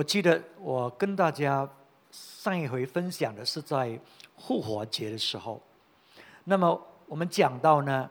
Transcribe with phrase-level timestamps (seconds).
[0.00, 1.68] 我记得我跟大家
[2.10, 4.00] 上一回分享的是在
[4.38, 5.60] 复活节的时候，
[6.44, 8.08] 那么我们讲到呢，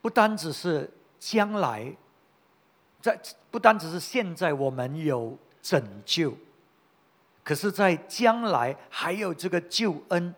[0.00, 1.94] 不单只是将来，
[3.02, 3.20] 在
[3.50, 6.34] 不单只是现在我们有拯救，
[7.44, 10.34] 可是，在将来还有这个救恩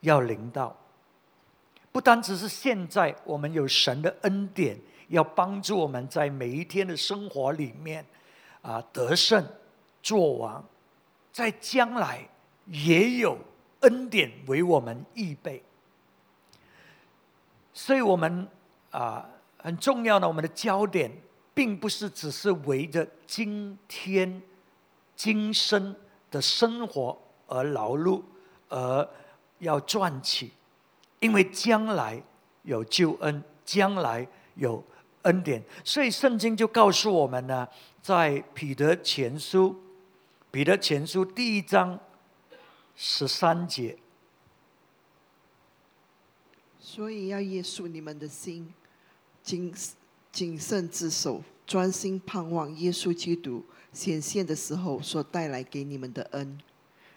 [0.00, 0.74] 要临到。
[1.92, 4.78] 不单只是现在我们有神的恩典，
[5.08, 8.02] 要帮助我们在每一天的生活里面
[8.62, 9.46] 啊得胜。
[10.04, 10.62] 做王，
[11.32, 12.28] 在将来
[12.66, 13.38] 也有
[13.80, 15.62] 恩典为我们预备，
[17.72, 18.46] 所以我们
[18.90, 21.10] 啊很重要的，我们的焦点
[21.54, 24.42] 并不是只是围着今天
[25.16, 25.96] 今生
[26.30, 28.22] 的生活而劳碌，
[28.68, 29.08] 而
[29.60, 30.50] 要赚取，
[31.20, 32.22] 因为将来
[32.64, 34.84] 有救恩，将来有
[35.22, 37.66] 恩典，所以圣经就告诉我们呢，
[38.02, 39.80] 在彼得前书。
[40.54, 41.98] 彼得前书第一章
[42.94, 43.98] 十三节，
[46.78, 48.72] 所以要约束你们的心，
[49.42, 49.74] 谨
[50.30, 56.56] 谨慎自守，专心盼望耶稣基督显现的时候所带来给你们的恩。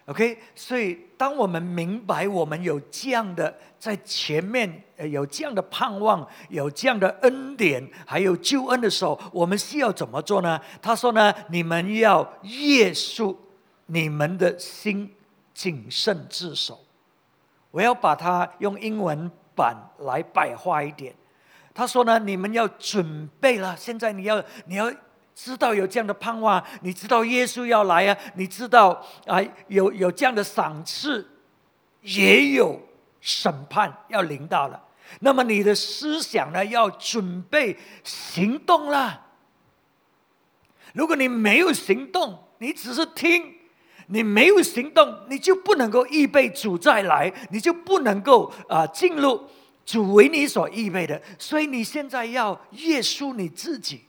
[0.08, 10.58] OK，所以当我们明白我们有这样的在前面有这样的盼望，有这样的恩典，还有救恩的时候，我们需要怎么做呢？
[10.80, 13.38] 他说呢，你们要约束
[13.84, 15.12] 你们的心，
[15.52, 16.80] 谨慎自守。
[17.70, 21.14] 我要把它用英文版来白话一点。
[21.74, 24.90] 他说呢，你们要准备了，现在你要你要。
[25.40, 31.24] 知道有这样的盼望，你知道耶稣要来啊，你知道啊，有有这样的赏赐，
[32.02, 32.80] 也有
[33.20, 34.82] 审判要临到了。
[35.20, 39.26] 那么你的思想呢，要准备行动了。
[40.92, 43.54] 如果你没有行动，你只是听，
[44.08, 49.48] 你没有行动，你就不能够预备主再来，你就不能够啊进入
[49.86, 51.22] 主为你所预备的。
[51.38, 54.06] 所以你现在要约束你自己。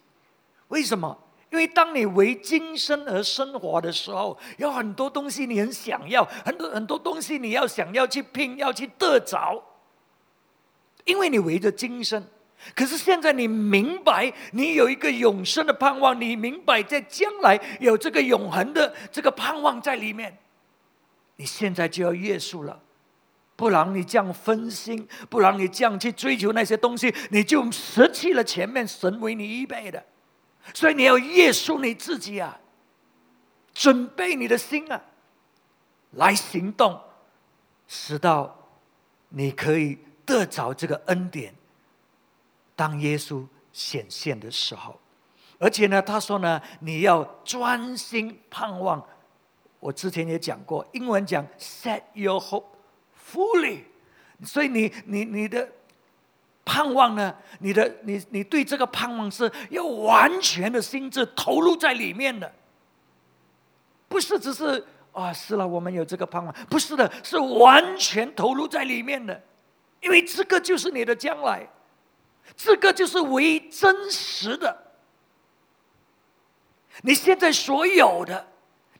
[0.69, 1.17] 为什么？
[1.51, 9.63] 因为当你为今生而生活的时候，有很多东西你很想要，很多很多东西你要想要去拼，要去得着。
[11.05, 12.23] 因为你围着今生，
[12.75, 20.37] 可是现在你明白，你有一个永生的盼望，你明白在将来有这个永恒的这个盼望在里面。
[21.37, 22.79] 你现在就要约束了，
[23.55, 30.03] 不然你这样分心，不然你这样去追求那些东西，你就失去了前面神为你预备的。
[30.73, 32.59] 所以你要约束你自己啊，
[33.73, 35.01] 准备你的心啊，
[36.11, 36.99] 来行动，
[37.87, 38.55] 直到
[39.29, 41.53] 你可以得着这个恩典。
[42.75, 44.99] 当耶稣显现的时候，
[45.57, 49.05] 而且呢，他说呢，你要专心盼望。
[49.79, 52.65] 我之前也讲过，英文讲 “set your hope
[53.31, 53.83] fully”，
[54.43, 55.69] 所以你你你的。
[56.79, 57.35] 盼望呢？
[57.59, 62.49] 你的你你对这个盼望是要完全的心智投入在里面的，
[64.07, 64.81] 不是只是
[65.11, 69.41] 啊，是了，我们有这个盼望，不是的，是完全投入在里面的，
[69.99, 71.67] 因为这个就是你的将来，
[72.55, 74.85] 这个就是唯一真实的。
[77.01, 78.47] 你现在所有的，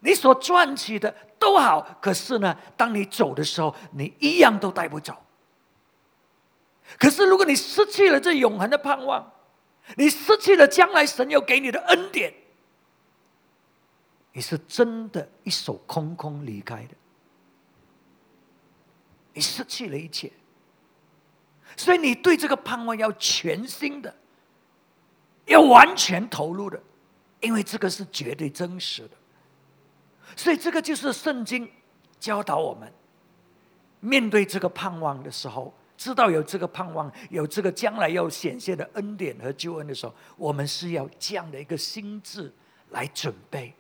[0.02, 5.16] 你所赚取的都好，可是呢，当你走的时候，你一样都带不走。
[6.98, 9.32] 可是，如果你失去了这永恒的盼望，
[9.96, 12.34] 你失去了将来神要给你的恩典，
[14.34, 16.96] 你是真的一手空空离开的，
[19.34, 20.32] 你失去了一切。
[21.78, 24.14] 所以，你对这个盼望要全心的，
[25.46, 26.82] 要完全投入的，
[27.40, 29.12] 因为这个是绝对真实的。
[30.36, 31.72] 所以，这个就是圣经
[32.20, 32.92] 教导我们
[34.00, 35.74] 面对这个盼望的时候。
[36.00, 42.50] 知道有这个盼望，有这个将来要显现的恩典和救恩的时候，我们是要这样的一个心智
[42.92, 43.74] 来准备。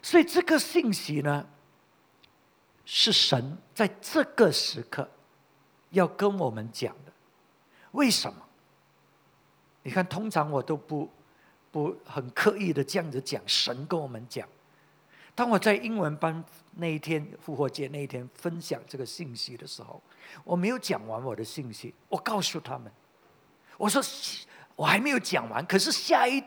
[0.00, 1.44] 所以这个信息呢，
[2.84, 5.10] 是神在这个时刻
[5.90, 7.12] 要跟我们讲的。
[7.90, 8.40] 为什么？
[9.82, 11.10] 你看，通常我都不
[11.72, 14.48] 不很刻意的这样子讲，神跟我们讲。
[15.34, 16.44] 当我在英文班
[16.76, 20.00] 那一天复活节那一天分享这个信息的时候，
[20.44, 21.94] 我没有讲完我的信息。
[22.08, 22.90] 我告诉他们，
[23.76, 24.02] 我说
[24.76, 26.42] 我还没有讲完，可是下一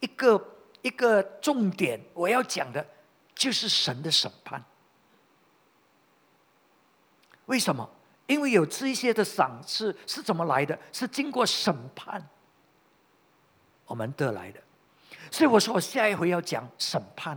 [0.00, 2.86] 一个一个重点我要讲的，
[3.34, 4.64] 就是神的审判。
[7.46, 7.88] 为什么？
[8.26, 10.78] 因为有这些的赏赐是怎么来的？
[10.92, 12.28] 是经过审判
[13.86, 14.62] 我们得来的。
[15.32, 17.36] 所以我说，我下一回要讲审判。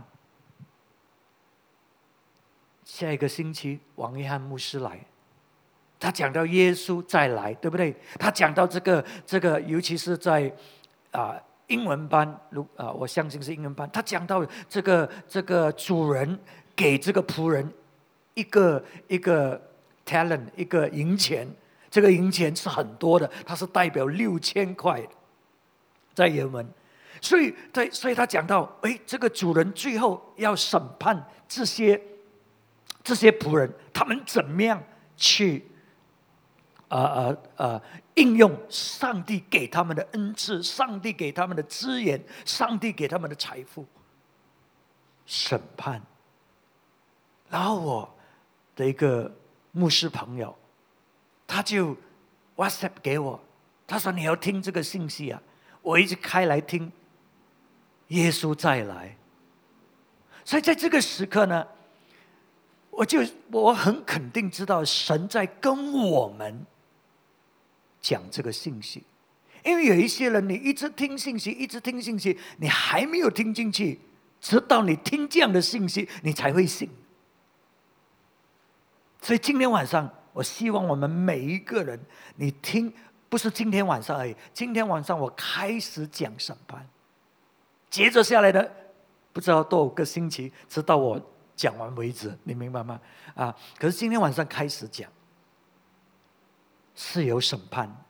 [2.84, 5.04] 下一个星期，王约翰牧师来，
[5.98, 7.94] 他讲到耶稣再来，对不对？
[8.18, 10.52] 他讲到这个这个，尤其是在
[11.10, 11.34] 啊
[11.68, 16.38] 英文班，如啊我相信是英文班，他讲到这个这个主人
[16.76, 17.72] 给这个仆人
[18.34, 19.60] 一个一个
[20.04, 21.48] talent，一个银钱，
[21.90, 25.02] 这个银钱是很多的，它是代表六千块，
[26.12, 26.66] 在原文。
[27.20, 31.98] 所以，在所以他讲到，哎，这个主人最后要审判这些
[33.02, 34.82] 这些仆人，他们怎么样
[35.16, 35.64] 去
[36.94, 37.82] 啊啊啊
[38.14, 43.84] 应用上帝给他们的恩赐，上帝给他们的资源，上帝给他们的财富，
[45.26, 46.00] 审判。
[47.50, 48.14] 然后我
[48.76, 49.30] 的一个
[49.72, 50.56] 牧师朋友，
[51.46, 51.96] 他就
[52.56, 53.40] WhatsApp 给我，
[53.86, 55.42] 他说你要听这个信息啊，
[55.82, 56.92] 我一直开来听。
[58.08, 59.16] 耶稣再来，
[60.44, 61.66] 所以在这个时刻呢，
[62.90, 63.20] 我就
[63.50, 66.66] 我很肯定知道神在跟我们
[68.04, 69.02] 讲这个信息，
[69.64, 73.98] 因为有一些人你一直听信息，一直听信息，你还没有听进去，
[74.42, 76.90] 直到你听这样的信息，你才会信。
[79.22, 81.98] 所以今天晚上，我希望我们每一个人，
[82.36, 82.92] 你听，
[83.30, 86.86] 不是今天晚上而已，今天晚上我开始讲审判。
[87.88, 88.70] 接着下来的，
[89.32, 91.18] 不知道多少个星期，直到我
[91.56, 93.00] 讲完为止，你明白吗？
[93.34, 93.56] 啊！
[93.78, 95.08] 可是今天晚上开始讲，
[96.94, 98.04] 是有审判，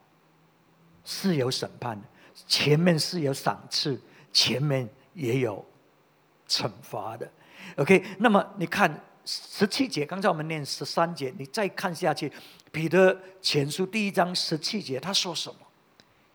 [1.03, 2.01] 是有审判，
[2.47, 3.99] 前面是有赏赐，
[4.31, 5.63] 前面也有
[6.47, 7.29] 惩罚的。
[7.77, 12.31] OK，那么你看十七节，刚才我们念十三节，你再看下去，
[12.71, 15.55] 彼得前书第一章十七节，他说什么？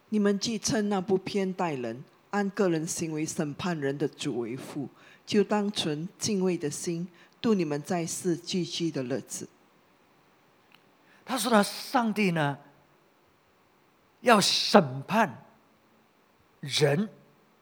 [0.08, 2.02] 你们既称那不偏待人。
[2.30, 4.88] 按个人行为审判人的主为父，
[5.26, 7.04] 就当存敬畏的心
[7.40, 9.48] 度你们在世寄居的日子。
[11.30, 12.58] 他说：“呢，上帝呢，
[14.22, 15.44] 要审判
[16.58, 17.08] 人，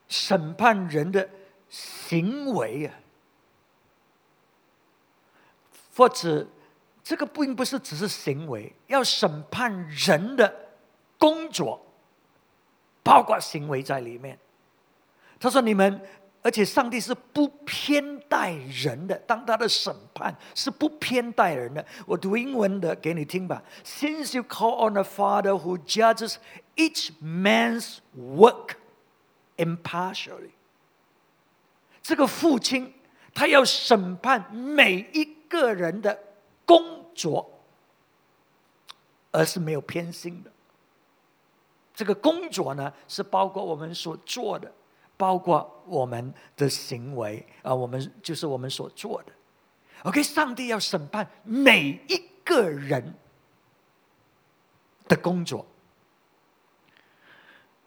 [0.07, 1.29] 审判人的
[1.69, 2.95] 行为啊，
[5.95, 6.47] 或者
[7.03, 10.51] 这个并不是只是行为，要审判人的
[11.19, 11.79] 工作，
[13.03, 14.39] 包括行为在里面。”
[15.39, 16.01] 他说：“你们，
[16.41, 19.17] 而且上帝是不偏待人的。
[19.27, 21.85] 当他的审判是不偏待人的。
[22.05, 23.61] 我读英文的给你听吧。
[23.83, 26.35] Since you call on a Father who judges
[26.75, 28.75] each man's work
[29.57, 30.51] impartially，
[32.01, 32.93] 这个父亲
[33.33, 36.17] 他要审判每一个人的
[36.65, 37.49] 工作，
[39.31, 40.51] 而是没有偏心的。
[41.93, 44.71] 这个工作呢，是包括我们所做的。”
[45.19, 49.33] 包括我们的行为啊，我们就是我们所做的。
[50.03, 53.13] OK，上帝要审判每一个人
[55.09, 55.65] 的工作，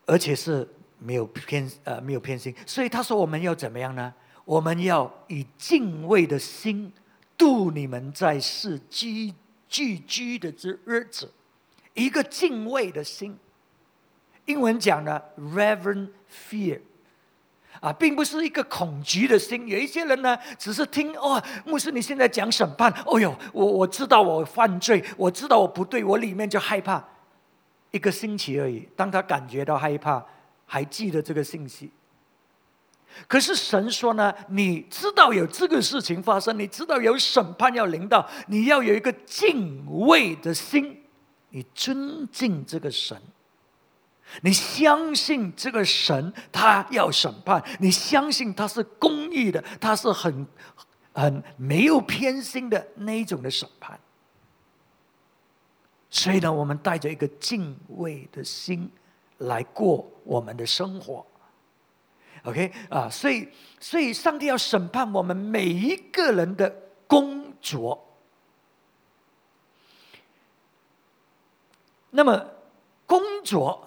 [0.05, 0.69] 而且是
[0.99, 2.55] 没有偏呃没有偏心。
[2.67, 4.13] 所以他说我们要怎么样呢？
[4.45, 6.93] 我们要以敬畏的心
[7.39, 9.33] 度你们在世居
[9.71, 11.33] 聚居的这日子，
[11.95, 13.39] 一个敬畏的心。
[14.45, 16.79] 英文讲的 reverent fear。
[17.81, 19.67] 啊，并不是一个恐惧的心。
[19.67, 27.03] 有一些人呢，只是听哦，牧师你现在讲审判，哦哟，我我知道我犯罪，我知道我不对，我里面就害怕。
[27.91, 30.25] 一个星期而已，当他感觉到害怕，
[30.65, 31.91] 还记得这个信息。
[33.29, 41.03] 可是神说呢，你知道有这个事情发生，你知道有审判要临到，你要有一个敬畏的心，
[41.51, 43.21] 你尊敬这个神。
[44.41, 50.47] 你相信这个神，他要审判；你相信他是公义的，他是很、
[51.13, 54.01] 很没有偏心的那一种的审判。
[56.09, 58.91] 所以呢，我们带着一个敬畏的心
[59.39, 61.25] 来过我们的生活。
[62.45, 63.49] OK 啊，所以，
[63.79, 66.75] 所以上帝要审判我们每一个人的
[67.07, 68.05] 工作。
[72.11, 72.47] 那么，
[73.07, 73.87] 工作。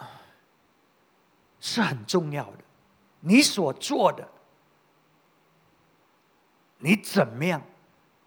[1.66, 2.60] 是很重要的，
[3.22, 4.30] 你所做的，
[6.78, 7.60] 你怎么样，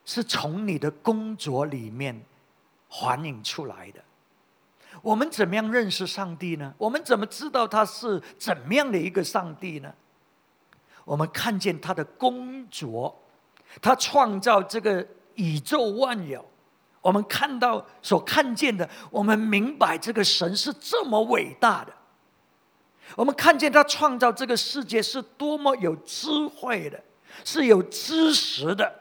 [0.05, 2.21] 是从你的工作里面
[2.91, 4.03] 反映出来的。
[5.03, 6.75] 我们怎么样认识上帝呢？
[6.77, 9.95] 我们怎么知道他是怎么样的一个上帝呢？
[11.05, 13.17] 我们看见他的工作，
[13.81, 16.45] 他创造这个宇宙万有，
[17.01, 21.95] 我们看到所看见的，我们明白这个神是这么伟大的。
[23.17, 27.03] 我们看见他创造这个世界是多么有智慧的，
[27.45, 29.01] 是有知识的。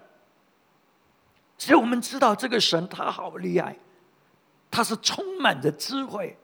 [1.57, 3.77] 所以我们知道这个神他好厉害，
[4.69, 6.37] 他是充满着智慧，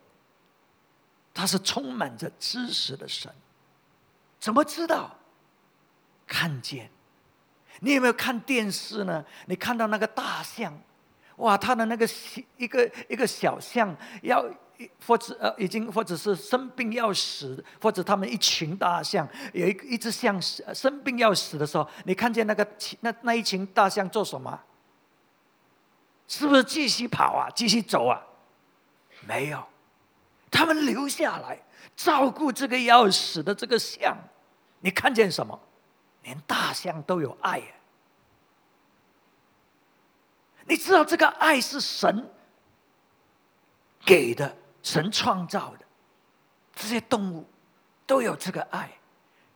[1.33, 3.31] 他是充满着知识的神。
[4.39, 5.15] 怎么知道？
[6.25, 6.89] 看见。
[7.79, 9.23] 你有没有看电视呢？
[9.45, 10.73] 你看到那个大象，
[11.37, 12.07] 哇，它的那个
[12.57, 14.45] 一个一个小象要
[15.05, 22.67] 或者呃已经或者是生病要死，或者他们一群大象有一一只象生病要死的时候，你看见那个
[23.01, 24.59] 那那一群大象做什么？
[26.27, 27.49] 是不是继续跑啊？
[27.55, 28.21] 继续走啊？
[29.27, 29.63] 没有，
[30.49, 31.59] 他们留下来
[31.95, 34.17] 照顾这个要死的这个象。
[34.79, 35.59] 你看见什么？
[36.23, 37.61] 连大象都有爱，
[40.65, 42.29] 你知道这个爱是神
[44.05, 45.85] 给的，神创造的，
[46.75, 47.47] 这些动物
[48.05, 48.91] 都有这个爱。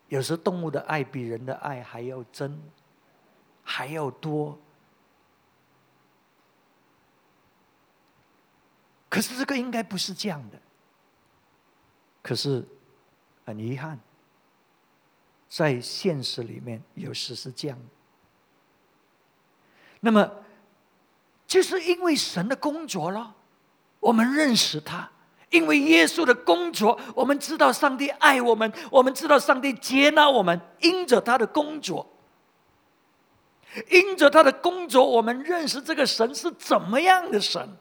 [0.07, 2.59] 有时动物的爱比人的爱还要真，
[3.61, 4.57] 还要多。
[9.09, 10.59] 可是这个应该不是这样的。
[12.23, 12.65] 可是
[13.45, 13.99] 很遗憾。
[15.49, 17.79] 在现实里面，有时是这样。
[20.01, 20.29] 那么，
[21.47, 23.33] 就是因为神的工作了，
[24.01, 25.09] 我们认识他；
[25.49, 30.59] 因为耶稣的工作，我们知道上帝爱我们，我们知道上帝接纳我们。
[30.81, 32.05] 因着他的工作，
[33.89, 37.77] 因着他的工作，我们认识这个神是怎么样的神。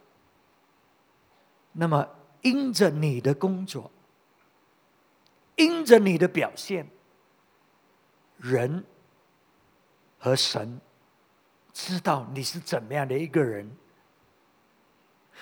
[1.72, 2.08] 那么，
[2.42, 3.90] 因着你的工作，
[5.56, 6.88] 因着你的表现。
[8.38, 8.84] 人
[10.18, 10.78] 和神
[11.72, 13.70] 知道你是怎么样的一个人，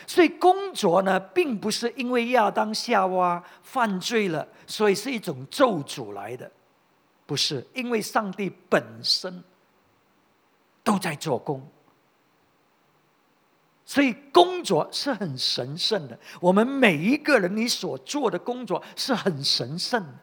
[0.07, 6.51] 所以工作呢，并不是因为亚当夏娃犯罪了，所以是一种咒诅来的，
[7.27, 9.43] 不是因为上帝本身
[10.83, 11.67] 都在做工，
[13.87, 16.19] 所以工作是很神圣的。
[16.41, 20.15] 我们每一个人，你所做的工作是很神圣的。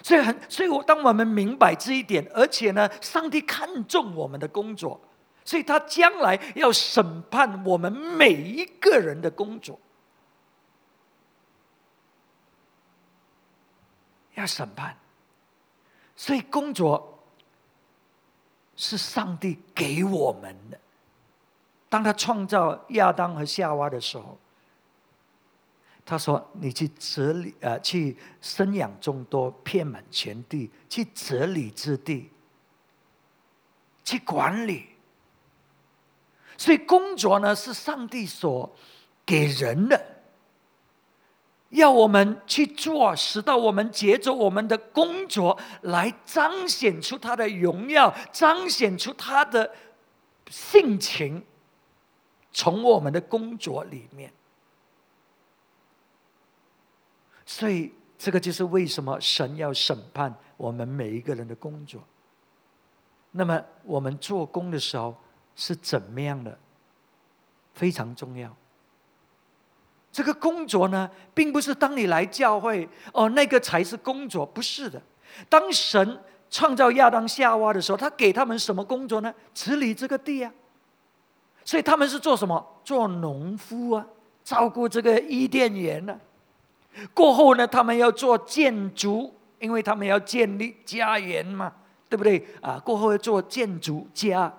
[0.00, 5.00] 所以很，所以我当我们明白这一点，而且呢，上帝看重我们的工作，
[5.48, 9.80] 所以他将来要审判我们每一个人的工作，
[14.34, 14.94] 要审判。
[16.14, 17.18] 所以工作
[18.76, 20.78] 是上帝给我们的。
[21.88, 24.38] 当他创造亚当和夏娃的时候。
[26.04, 32.30] 他说：“你去治理，呃，去生养众多，遍满全地，去治理之地，
[34.04, 34.88] 去管理。
[36.58, 38.70] 所以工作呢，是上帝所
[39.24, 40.04] 给人的，
[41.70, 49.72] 要我们去做，使到我们接着我们的工作来彰显出他的荣耀，彰显出他的
[50.50, 51.44] 性情，
[52.52, 54.32] 从我们的工作里面。”
[57.46, 62.02] 所以，这个就是为什么神要审判我们每一个人的工作。
[63.30, 65.16] 那么，我们做工的时候
[65.58, 66.56] 是怎么样的？
[67.74, 68.54] 非常重要。
[70.12, 75.02] 这个工作呢，并不是当你来教会哦，那个才是工作，不是的。
[75.48, 79.34] 当神创造亚当夏娃的时候，他给他们什么工作呢？
[79.52, 80.52] 治理这个地啊。
[81.64, 82.80] 所以他们是做什么？
[82.84, 84.06] 做农夫啊，
[84.44, 86.18] 照顾这个伊甸园呢。
[87.12, 91.72] 过后呢，他们要做建筑，因为他们要建立家园嘛，
[92.08, 92.78] 对不对啊？
[92.78, 94.52] 过后要做建筑家，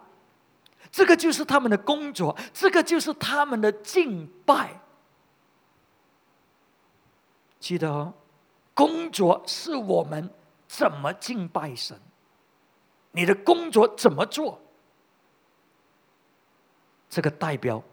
[0.92, 4.82] 这个就是他们的工作，这个就是他们的敬拜。
[7.60, 8.14] 记得哦，
[8.74, 10.30] 工作是我们
[10.68, 12.00] 怎么敬拜神，
[13.12, 14.60] 你的工作怎么做，
[17.10, 17.84] 这个代表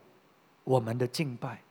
[0.64, 1.62] 我们的敬拜。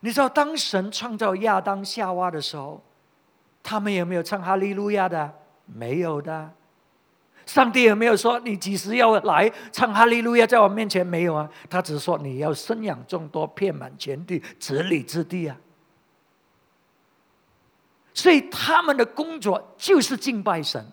[0.00, 2.82] 你知道，当神创造亚当夏娃的时候，
[3.62, 5.32] 他们有没有唱哈利路亚的？
[5.64, 6.52] 没有的。
[7.46, 11.06] 上帝有没有说你几时要来唱哈利路亚在我面前？
[11.06, 15.56] 没有啊，他只是说你要生养众多，遍满全地，治理之地啊。
[18.12, 20.84] 所以他们的工作就是敬拜神。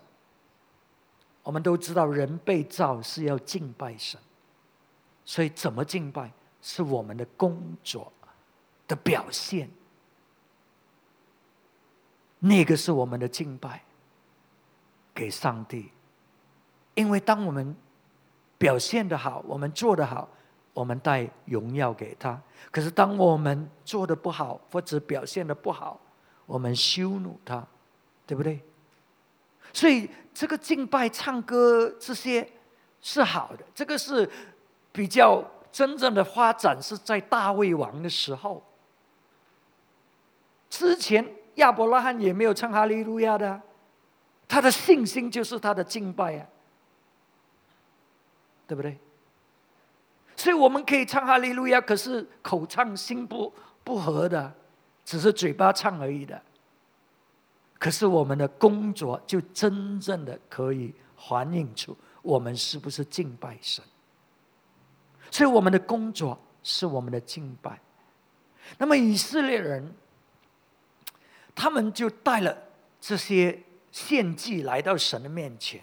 [1.42, 4.18] 我们都知道，人被造是要敬拜神，
[5.24, 6.32] 所以怎么敬拜
[6.62, 8.10] 是我们的工作。
[8.86, 9.70] 的表现，
[12.38, 13.82] 那个是我们的敬拜，
[15.14, 15.90] 给上帝。
[16.94, 17.74] 因为当我们
[18.56, 20.28] 表现的好，我们做的好，
[20.72, 22.40] 我们带荣耀给他。
[22.70, 26.00] 可是当我们做的不好，或者表现的不好，
[26.46, 27.66] 我们羞辱他，
[28.26, 28.60] 对不对？
[29.72, 32.48] 所以这个敬拜、唱歌这些
[33.00, 34.28] 是好的，这个是
[34.92, 38.62] 比较真正的发展是在大卫王的时候。
[40.70, 41.24] 之前
[41.56, 43.60] 亚伯拉罕也没有唱哈利路亚的，
[44.48, 46.46] 他的信心就是他的敬拜啊，
[48.66, 48.98] 对不对？
[50.36, 53.52] 所以我们可以唱哈利路亚，可是口唱心不
[53.82, 54.52] 不和的，
[55.04, 56.40] 只是嘴巴唱而已的。
[57.78, 63.84] 可是我们的工作就真正的可以反映出我们是不是敬拜神。
[65.30, 67.80] 所以我们的工作是我们的敬拜。
[68.78, 69.94] 那么以色列人。
[71.56, 72.58] 他们就带了
[73.00, 73.56] 这些
[73.92, 75.80] 献祭来到神的面前。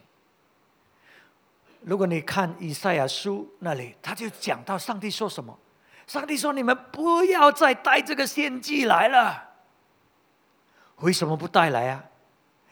[1.81, 5.57] 如果你看以赛亚书那里，他就讲到上帝说什么？
[6.07, 9.49] 上帝说：“你们不要再带这个献祭来了。”
[11.01, 12.03] 为什么不带来啊？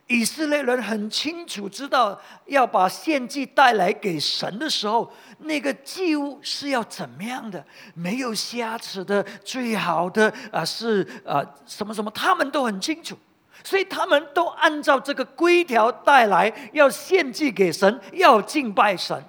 [0.08, 7.64] 以色列人很清楚知道，要把献祭带来给神的时候，那个祭物是要怎么样的？
[7.94, 13.18] 没有瑕疵的，最好的啊，是啊，什么什么，他们都很清楚，
[13.64, 19.24] 所以他们都按照这个规条带来，要献祭给神，要敬拜神。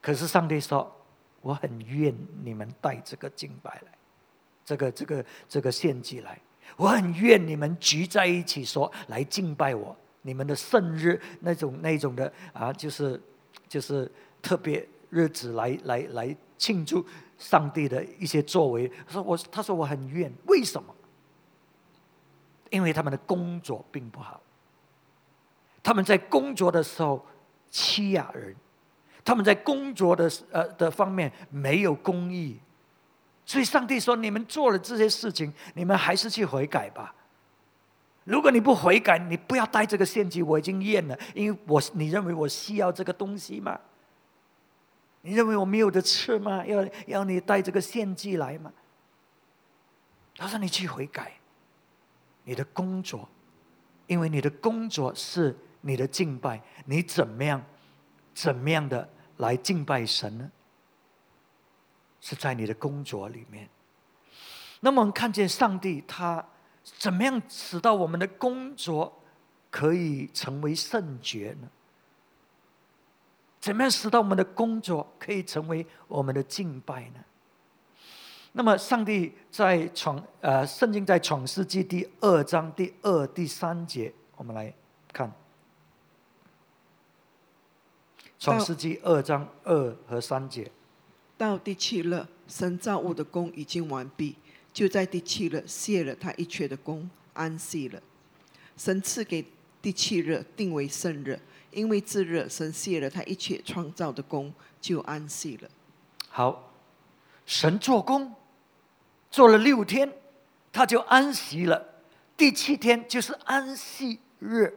[0.00, 0.90] 可是上帝说
[1.40, 3.92] ：“我很愿你们带这个敬拜来，
[4.64, 6.38] 这个这个这个献祭来。”
[6.76, 9.96] 我很愿你们聚在一起，说来敬拜我。
[10.22, 13.20] 你们的圣日那种那种的啊，就是
[13.68, 14.10] 就是
[14.42, 17.04] 特别日子来来来庆祝
[17.38, 18.90] 上帝的一些作为。
[19.06, 20.94] 说我他说我很愿，为什么？
[22.74, 24.40] 因为他们的工作并不好，
[25.80, 27.24] 他们在工作的时候
[27.70, 28.54] 欺压人，
[29.24, 32.58] 他们在工作的呃的方面没有公义。
[33.46, 37.14] 所以，上帝说：“你们做了这些事情，你们还是去悔改吧。
[38.24, 40.42] 如果你不悔改，你不要带这个献祭。
[40.42, 43.78] 我已经验了，因为我你认为我需要这个东西吗？
[45.20, 46.64] 你认为我没有的吃吗？
[46.66, 48.72] 要要你带这个献祭来吗？”
[50.36, 51.34] 他说：“你去悔改，
[52.44, 53.28] 你的工作，
[54.06, 57.64] 因为你的工作是你的敬拜，你怎么样，
[58.34, 60.50] 怎么样的来敬拜神呢？”
[62.20, 63.68] 是在你的工作里面。
[64.80, 66.44] 那么，我们看见上帝他
[66.82, 69.22] 怎么样使到我们的工作
[69.70, 71.68] 可以成为圣洁呢？
[73.60, 77.24] 怎么样使到我们的工作可以成为我们的敬拜呢？
[78.56, 84.72] 那么，上帝在创呃，圣经在创世纪第二章第二、第三节，我们来
[85.12, 85.30] 看
[88.38, 90.70] 创世纪二章二和三节。
[91.36, 94.36] 到第七日，神造物的功已经完毕，
[94.72, 98.00] 就在第七日卸了他一切的功，安息了。
[98.76, 99.44] 神赐给
[99.82, 101.40] 第七日定为圣日，
[101.72, 105.68] 因为这日神卸了他一切创造的功，就安息了。
[106.28, 106.70] 好，
[107.44, 108.32] 神做工
[109.34, 110.08] 做了六天，
[110.72, 111.84] 他就安息了。
[112.36, 114.72] 第七天就是安息日。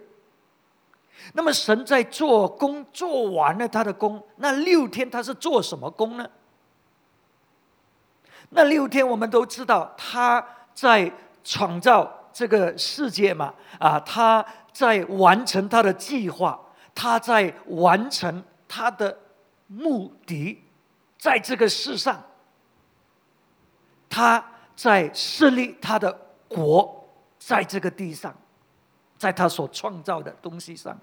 [1.34, 6.28] 那么神在做工做完了他的工，那六天他是做什么工呢？
[8.50, 10.44] 那六天我们都知道，他
[10.74, 11.12] 在
[11.44, 14.44] 创造这个世界嘛，啊，他
[14.74, 16.60] 在完成他的计划，
[16.96, 19.20] 他在完成他的
[19.68, 20.64] 目的，
[21.20, 22.24] 在这个世上，
[24.18, 24.44] 他
[24.76, 26.12] 在设立他的
[26.48, 28.36] 国，在这个地上，
[29.16, 31.00] 在他所创造的东西上，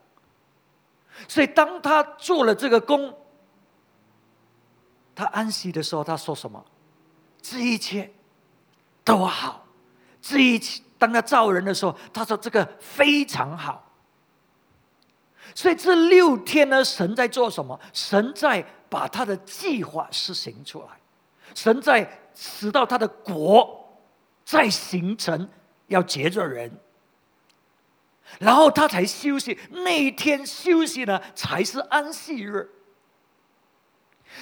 [1.28, 3.16] 所以当他做了这个工，
[5.14, 6.64] 他安息的时候，他说什么？
[7.40, 8.12] 这一切
[9.04, 9.64] 都好，
[10.20, 13.92] 这一切当他造人的时候，他说这个非常好。
[15.54, 17.78] 所以这六天呢，神在做什么？
[17.92, 20.88] 神在把他的计划实行出来，
[21.54, 23.98] 神在直到他的国
[24.44, 25.48] 在形成，
[25.86, 26.70] 要结着人，
[28.38, 29.58] 然后他才休息。
[29.70, 32.68] 那一天休息呢，才是安息日。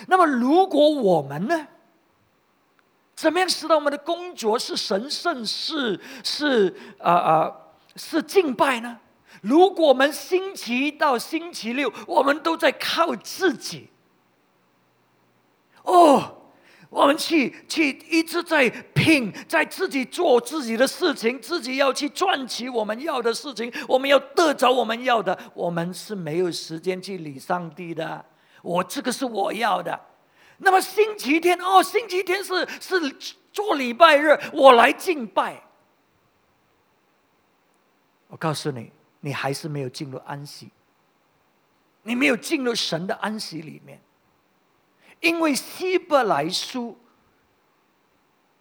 [0.09, 1.69] 那么如果我们呢？
[3.15, 7.57] 怎么样使到我们的工作是神圣、是是啊啊
[7.95, 8.99] 是敬拜呢？
[9.43, 13.91] 如果我们星期一到星期六，我们都在靠自己，
[15.85, 16.42] 哦，
[16.93, 28.23] 我们去去一直在拼，在自己做自己的事情，自己要去赚取我们要的事情，我们要得着我们要的，我们是没有时间去理上帝的。
[28.61, 29.99] 我这个是我要的。
[30.59, 33.17] 那么星期天哦，星期天是是
[33.55, 35.63] 做礼拜日，我来敬拜。
[38.29, 40.71] 我告诉你，你还是没有进入安息，
[42.03, 43.99] 你没有进入神的安息里面，
[45.23, 46.99] 因为希伯来书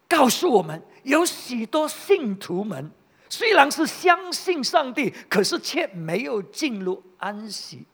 [0.08, 2.90] 告诉我们，有许多信徒们
[3.28, 7.86] 虽然是相信上帝，可是却没有进入安息。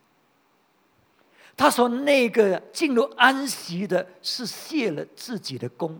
[1.55, 5.99] 他说：“那个进入安息的，是卸了自己的功，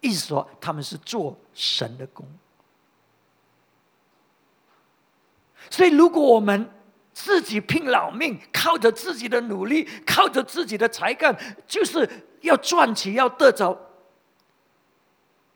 [0.00, 2.26] 意思说他们是做神的功。
[5.70, 6.68] 所以，如果我们
[7.12, 12.08] 自己拼老命，靠着自己的努力，靠着自己的才干，就是
[12.42, 13.78] 要赚钱，要得着，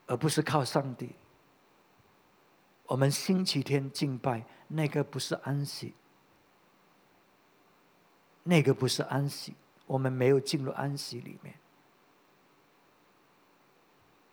[0.06, 1.10] 而不是靠上帝。
[2.86, 5.94] 我们星期天敬拜，那个不是安息。”
[8.46, 9.54] 那个不是安息，
[9.86, 11.54] 我们没有进入安息里面。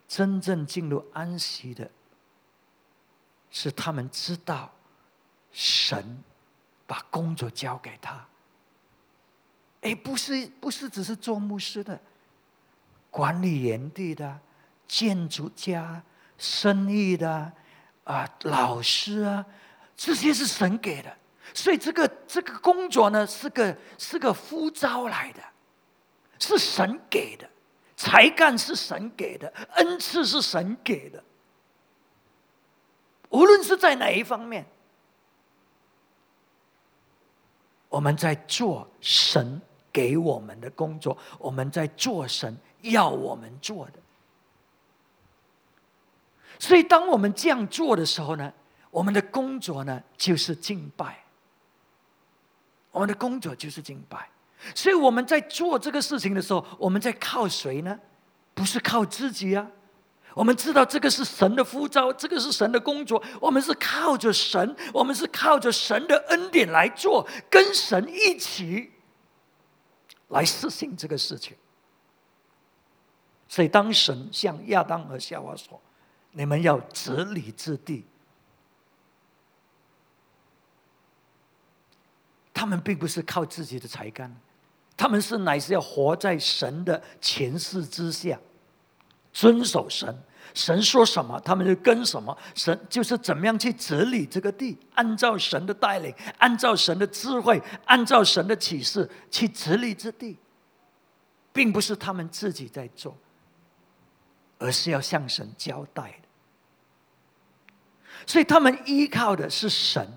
[0.06, 1.90] 真正进入安息的，
[3.50, 4.70] 是他们知道
[5.54, 6.22] 神
[6.92, 8.28] 把工作交给他。
[9.80, 11.98] 哎，不是，不是只是做牧师的，
[13.10, 14.38] 管理园地的、
[14.90, 16.04] 建筑家、
[16.38, 17.50] 生意的
[18.04, 19.46] 啊、老师啊，
[19.96, 21.18] 这些是神给的。
[21.54, 25.42] 所以这个这个工作呢，是个是个呼召来的，
[26.40, 27.50] 是神给的，
[27.96, 31.24] 才干是神给的，恩赐是神给的。
[33.30, 34.66] 无论是在哪一方面，
[37.92, 44.00] 我们在做神给我们的工作，我们在做神要我们做的。
[46.58, 48.54] 所以，当我们这样做的时候呢，
[48.90, 51.20] 我们的工作呢，就是敬拜。
[52.92, 54.30] 我们的工作就是敬拜，
[54.74, 58.00] 所以我们在做这个事情的时候，我们在靠谁呢？
[58.54, 59.68] 不是靠自己啊！
[60.34, 68.92] 我们知道这个是神的呼召，这个是神的工作，我们是靠着神，我们是靠着神的恩典来做，跟神一起
[70.30, 71.56] 来实行这个事情。
[73.48, 75.82] 所以，当神向亚当和夏娃说
[76.32, 78.06] ：“你们要治理之地。”
[82.54, 84.34] 他们并不是靠自己的才干，
[84.96, 88.40] 他们是乃是要活在神的权势之下，
[89.34, 90.16] 遵守神，
[90.54, 92.38] 神说什么，他们就跟什么。
[92.54, 100.38] 神就是怎么样去治理这个地，按照神的带领，按照神的智慧，按照神的启示去治理这地，
[101.54, 103.18] 并不是他们自己在做，
[104.58, 106.28] 而是要向神交代的。
[108.28, 110.08] 所以他们依靠的是神。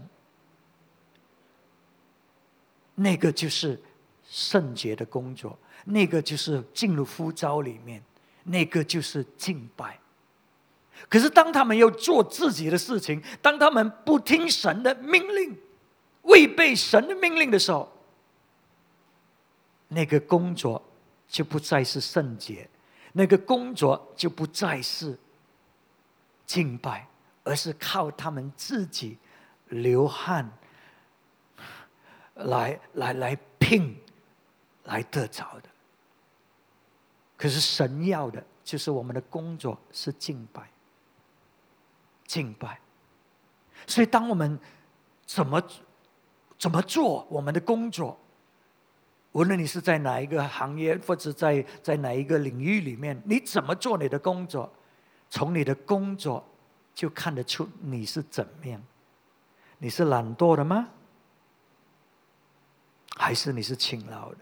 [2.96, 3.82] 那个就是
[4.22, 8.00] 圣洁的工作，那个就是进入呼召里面，
[8.44, 9.98] 那个就是敬拜。
[11.08, 15.58] 可是当他们要做自己的事情，当他们不听神的命令，
[16.22, 17.92] 违背神的命令的时候，
[19.88, 20.82] 那个工作
[21.28, 22.68] 就不再是圣洁，
[23.12, 25.18] 那个工作就不再是
[26.46, 27.06] 敬拜，
[27.42, 29.18] 而是靠他们自己
[29.68, 30.50] 流汗。
[32.36, 33.96] 来来来拼，
[34.84, 35.68] 来得着的。
[37.36, 40.68] 可是神要的，就是我们的工作是敬拜，
[42.26, 42.80] 敬拜。
[43.86, 44.58] 所以，当我们
[45.26, 45.62] 怎么
[46.58, 48.18] 怎么做我们的工作，
[49.32, 54.72] 无论你是在哪一个行业，或者在在哪一个领域里面，你怎么做你的工作，
[55.28, 56.42] 从你的工作
[56.94, 58.80] 就看得出你是怎么样。
[59.78, 60.88] 你是懒惰的吗？
[63.16, 64.38] 还是你是勤劳的？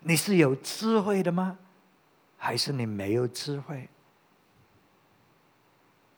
[0.00, 1.58] 你是有智慧的吗？
[2.42, 3.86] 还是你没有智慧？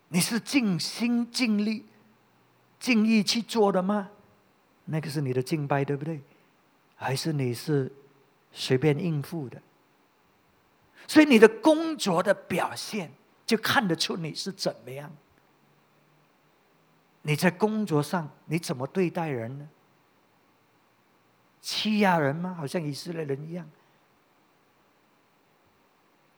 [0.06, 1.84] 你是尽心尽力、
[2.78, 4.08] 尽意去做的吗？
[4.84, 6.22] 那个是你的敬拜，对不对？
[6.94, 7.92] 还是你是
[8.52, 9.60] 随便应付的？
[11.08, 13.10] 所以你的工作的表现
[13.44, 15.10] 就看得出你是怎么样。
[17.22, 19.68] 你在工作上你怎么对待人呢？
[21.60, 22.54] 欺压人吗？
[22.54, 23.68] 好像以色列人一样，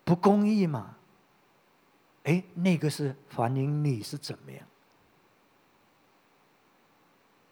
[0.05, 0.97] 不公义嘛？
[2.25, 4.67] 哎，那个是反映你是怎么样？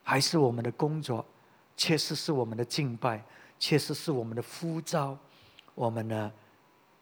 [0.03, 1.25] 还是我们的工作
[1.77, 3.23] 确实是我们的敬拜，
[3.57, 5.17] 确实是我们的呼召？
[5.75, 6.31] 我们呢，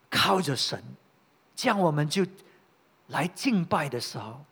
[0.08, 0.82] 靠着神，
[1.54, 2.24] 这样我们就
[3.08, 4.44] 来敬拜的时候，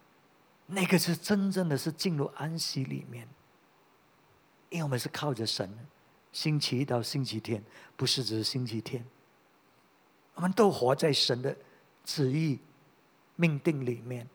[0.67, 3.27] 那个是真正的是进入安息里面，
[4.69, 5.71] 因为我们是靠着神。
[6.33, 7.63] 星期一到星期天，
[7.97, 9.05] 不是只是星期天。
[10.41, 11.55] 我们都活在神的
[12.03, 12.59] 旨意、
[13.37, 14.27] 命定里面。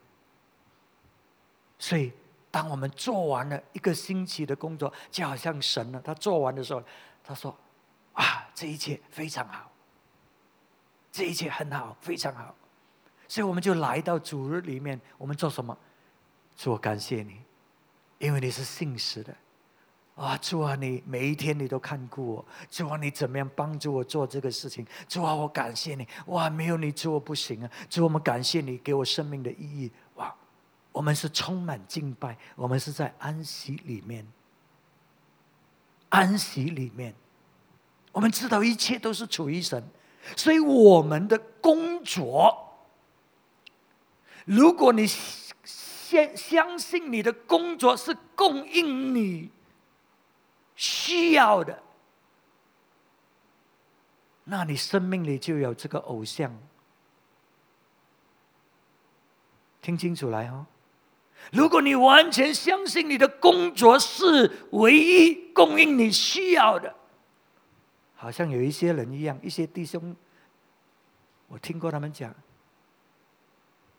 [1.80, 2.14] 所以，
[2.52, 6.84] 当我们做完了一个星期的工作，就好像神呢，他做完的时候，
[7.24, 7.58] 他说
[8.14, 9.72] ：“啊，这一切非常好，
[11.12, 12.56] 这一切很好，非常好。”
[13.28, 15.76] 所以我们就来到主日里面，我们做什么？
[16.56, 17.42] 说，感谢你，
[18.20, 19.36] 因为你是信实的。
[20.16, 24.88] 啊，主啊，你每一天你都看顾我，主啊，你怎么样帮助我做这个事情？
[25.10, 26.08] 主啊，我感谢你。
[26.28, 27.70] 哇，没有你主我不行啊！
[27.90, 29.92] 主，我们感谢你给我生命的意义。
[30.14, 30.34] 哇，
[30.94, 34.26] 我们是充满敬拜，我们是在安息里面，
[36.08, 37.14] 安息里面，
[38.14, 39.84] 我们知道一切都是处于神，
[40.38, 42.74] 所以我们的工作，
[44.46, 45.06] 如果你
[45.66, 49.52] 相相信你的工作是供应你。
[50.76, 51.82] 需要的，
[54.44, 56.56] 那你生命里就有这个偶像。
[59.82, 60.66] 听清楚来哦！
[61.52, 66.96] 如果你完全相信你的工作是唯一供应你需要的，
[68.16, 70.16] 好像有一些人一样，一些弟兄，
[71.48, 72.34] 我听过他们讲：，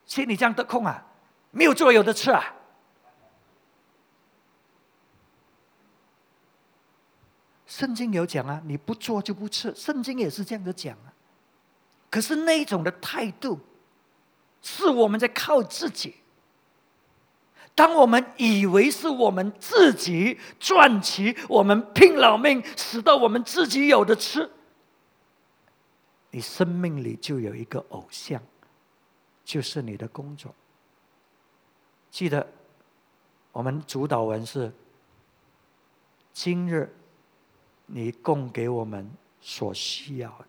[0.04, 1.06] 请你这样得空啊，
[1.52, 2.55] 没有做有的吃啊。
[7.66, 9.74] 圣经有讲啊，你不做就不吃。
[9.74, 11.12] 圣经也是这样子讲啊。
[12.08, 13.58] 可是那种的态度，
[14.62, 16.14] 是我们在靠自己。
[17.74, 24.48] 当我们以为是我们自己赚取，我们拼老命，使到我们自己有的吃，
[26.30, 28.40] 你生命里就有一个偶像，
[29.44, 30.54] 就是你的工作。
[32.10, 32.46] 记得，
[33.50, 34.72] 我们主导文是
[36.32, 36.94] 今日。
[37.86, 40.48] 你供给我们所需要的，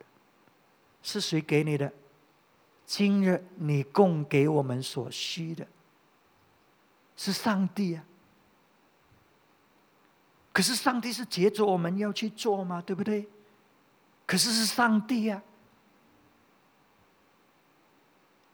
[1.02, 1.92] 是谁给你的？
[2.86, 5.68] 今日你供给我们所需的，
[7.16, 8.04] 是上帝啊！
[10.54, 12.82] 可是上帝是接着我们要去做吗？
[12.86, 13.28] 对不对？
[14.26, 15.42] 可是是上帝呀，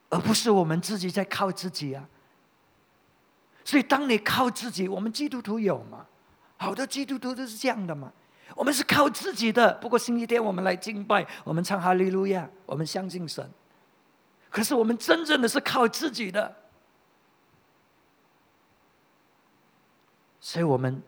[0.10, 2.10] 而不是我们自己在靠自己啊！
[3.64, 6.06] 所以当你靠自己，我们基督徒有吗？
[6.58, 8.12] 好多基督徒都是这样的嘛。
[8.56, 13.50] 我们是靠自己的，不过星期天我们来敬拜，我们唱哈利路亚，我们相信神。
[14.50, 16.56] 可是我们真正的是靠自己的，
[20.40, 21.02] 所以我们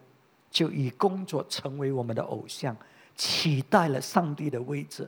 [0.50, 2.76] 就以工作成为我们的偶像，
[3.16, 5.08] 取代了上帝的位置。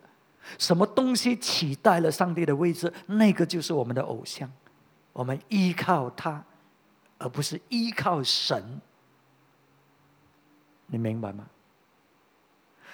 [0.59, 2.93] 什么东西取代了上帝的位置？
[3.07, 4.49] 那个就是我们的偶像。
[5.11, 6.43] 我们依靠他，
[7.17, 8.79] 而不是依靠神。
[10.85, 11.47] 你明白吗？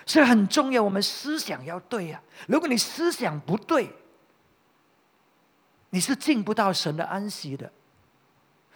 [0.06, 2.22] 所以很重要，我们思想要对呀。
[2.48, 3.90] 如果你思想不对，
[5.92, 7.72] 你是进不到神的安息的。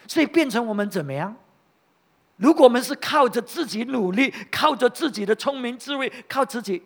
[0.07, 1.35] 所以变成我们怎么样？
[2.37, 6.81] 如果我们是靠着自己努力，靠着自己的聪明智慧，靠自己，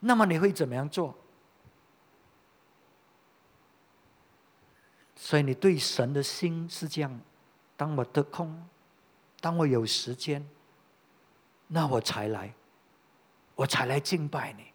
[0.00, 1.16] 那么你会怎么样做？
[5.16, 7.20] 所以你对神的心是这样：
[7.76, 8.62] 当我得空，
[9.40, 10.46] 当我有时间，
[11.68, 12.54] 那我才来。
[13.62, 14.72] 我才来敬拜你，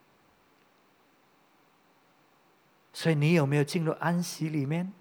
[2.94, 4.94] 所以你有没有进入安息里面？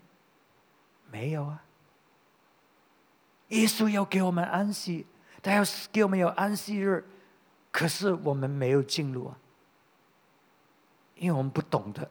[1.08, 1.62] 没有啊。
[3.50, 5.06] 耶稣要给我们安息，
[5.40, 7.04] 他要给我们有安息日，
[7.70, 9.38] 可是我们没有进入啊，
[11.14, 12.10] 因为我们不懂得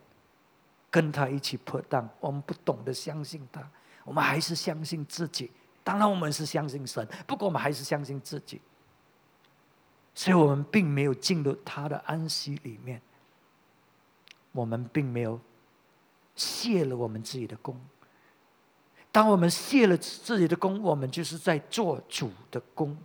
[0.89, 3.61] 跟他一起破荡，我们不懂得相信他，
[4.05, 5.51] 我们还是相信自己。
[5.83, 8.61] 当然，我们是相信神，不过我们还是相信自己。
[10.17, 13.01] 所以我们并没有进入他的安息里面，
[14.53, 15.39] 我们并没有
[16.35, 17.77] 卸了我们自己的功。
[19.11, 22.97] 当我们卸了自己的功，我们就是在做主的功，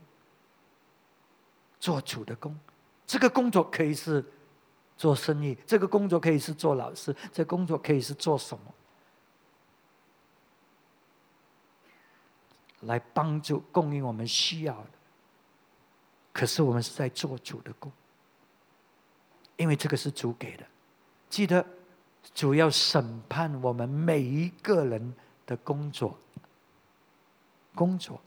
[1.81, 2.57] 做主的功。
[3.07, 4.25] 这个工作可以是
[4.97, 8.75] 做生意，这个工作可以是做老师，这工作可以是做什么，
[12.83, 15.00] 来帮助供应我们需要的。
[16.41, 17.93] 可是我们是在做主的工，
[19.59, 20.67] 因为这个是主给的。
[21.29, 21.63] 记得
[22.35, 26.19] 主要审判我们每一个人的工作，
[27.75, 28.19] 工作，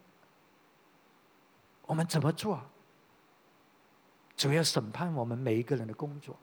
[1.87, 2.61] 我们怎么做？
[4.37, 6.37] 主要审判我们每一个人的工作，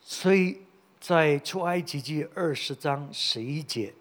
[0.00, 0.62] 所以。
[1.06, 3.92] 在出埃及记二十章十一节，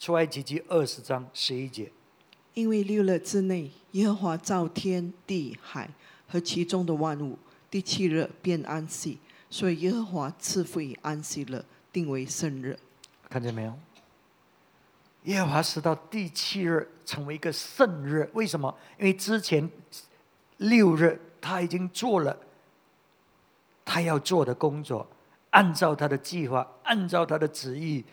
[0.00, 1.92] 出埃及记二十章十一节，
[2.54, 5.88] 因为六日之内，耶和华造天地海
[6.26, 7.38] 和其中的万物，
[7.70, 12.76] 第七日便安息，所以耶和华赐福以安息日，定为圣日。
[13.30, 13.78] 看见没有？
[15.26, 18.76] 耶和华使到第七日成为一个圣日，为什么？
[18.98, 19.70] 因为之前
[20.56, 22.36] 六日他已经做了
[23.84, 25.06] 他要做的工作，
[25.50, 28.04] 按照他的计划，按照他的旨意，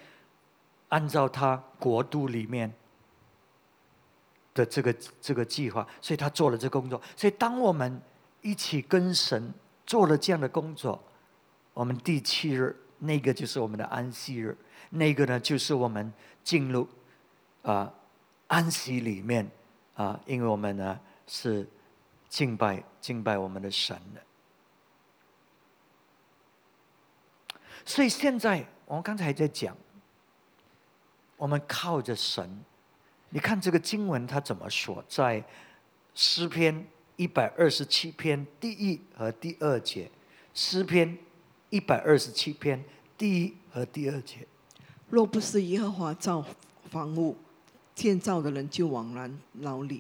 [0.90, 2.72] 按照他国度里面
[4.54, 7.02] 的这个这个计划，所以他做了这工作。
[7.16, 8.02] 所以当我们
[8.42, 9.54] 一起跟神
[9.86, 11.02] 做了这样的工作，
[11.74, 14.58] 我们第七日那个就是我们的安息日，
[14.90, 16.12] 那个呢就是我们
[16.44, 16.88] 进入
[17.62, 17.92] 啊
[18.48, 19.50] 安息里面
[19.96, 21.68] 啊，因为我们呢是
[22.28, 24.22] 敬拜敬拜我们的神的。
[27.86, 29.76] 所以现在我们刚才在讲，
[31.38, 32.64] 我们靠着神，
[33.30, 35.44] 你看这个经文它怎么说，在
[36.16, 36.86] 诗篇。
[37.18, 40.10] 一百二十七篇第一和第二节，
[40.56, 41.16] 诗篇
[41.70, 42.84] 一百二十七篇
[43.16, 44.48] 第一和第二节。
[45.08, 46.44] 若不是耶和华造
[46.90, 47.38] 房屋，
[47.94, 50.00] 建造的人就枉然劳力；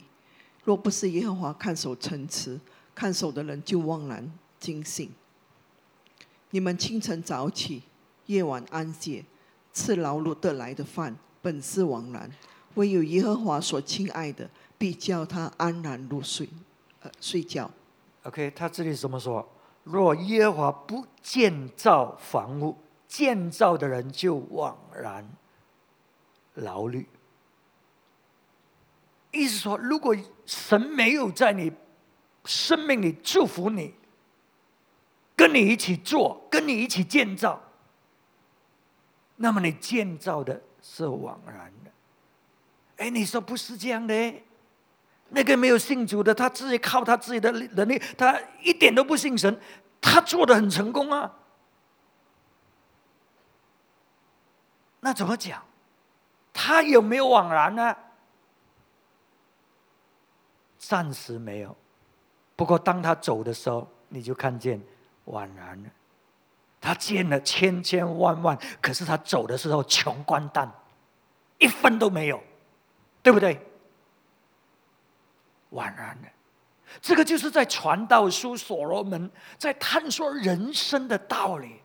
[0.63, 2.59] 若不是耶和华看守城池，
[2.95, 5.11] 看守的人就枉然惊醒。
[6.51, 7.81] 你们清晨早起，
[8.27, 9.25] 夜晚安歇，
[9.73, 12.29] 吃劳碌得来的饭，本是枉然；
[12.75, 16.47] 唯有耶和华所亲爱的，必叫他安然入睡。
[17.19, 17.71] 睡觉。
[18.23, 19.47] OK，他这里怎么说？
[19.83, 25.27] 若耶和华不建造房屋，建造的人就枉然
[26.55, 27.07] 劳虑。
[29.31, 31.71] 意思说，如果神没有在你
[32.43, 33.95] 生命里祝福你，
[35.41, 37.59] 跟你一起做，跟你一起建造，
[39.37, 41.91] 那么你建造的是枉然的。
[42.97, 44.43] 哎，你说不是这样的？
[45.29, 49.59] 那个没有信主的，他自己靠他自己的能力，他一点都不信神，
[49.99, 51.35] 他做的很成功啊。
[54.99, 55.63] 那怎么讲？
[56.53, 57.97] 他有没有枉然呢？
[60.77, 61.75] 暂时没有，
[62.55, 64.79] 不过当他走的时候，你就看见
[65.31, 65.89] 宛然了。
[66.79, 70.71] 他见了千千万万，可是他走的时候穷光蛋，
[71.57, 72.41] 一分都没有，
[73.21, 73.59] 对不对？
[75.71, 76.27] 宛然的，
[76.99, 81.81] 这个就是在传道书所罗门在探索人生的道理。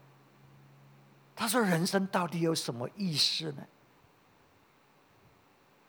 [1.37, 3.63] 他说：“人生到底有什么意思呢？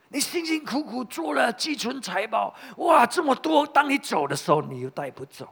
[0.10, 3.66] 你辛辛苦苦做了积存财宝，哇，这么多！
[3.66, 5.46] 当你走的时候，你又带不走；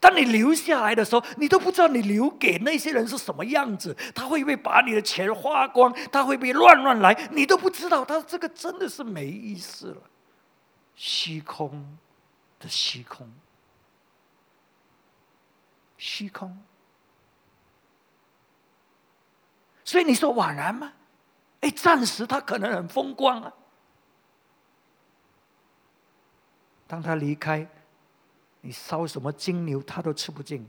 [0.00, 3.94] 当你留下来的时候，你都不知道你留给那些人是什么样子。
[4.14, 5.92] 他会不会把你的钱花光？
[6.10, 7.28] 他会不会乱乱来？
[7.32, 8.04] 你都不知道。
[8.04, 10.02] 他这个真的是没意思了。”
[10.94, 11.98] 虚空
[12.60, 13.28] 的虚空，
[15.96, 16.56] 虚空。
[19.84, 20.92] 所以你说枉然吗？
[21.60, 23.52] 哎，暂时他可能很风光啊。
[26.86, 27.66] 当他离开，
[28.62, 30.66] 你烧什么金牛，他都吃不进。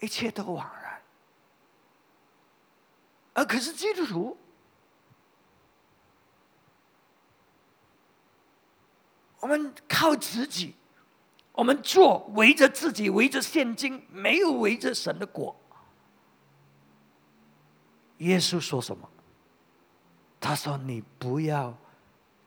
[0.00, 1.00] 一切都枉然。
[3.34, 3.44] 啊！
[3.44, 4.36] 可是基督徒，
[9.40, 10.74] 我们靠自己，
[11.52, 15.54] 我们做围着自己，围着现金，没有围着神的果。
[18.18, 19.08] 耶稣说什么？
[20.46, 21.76] 他说：“你不要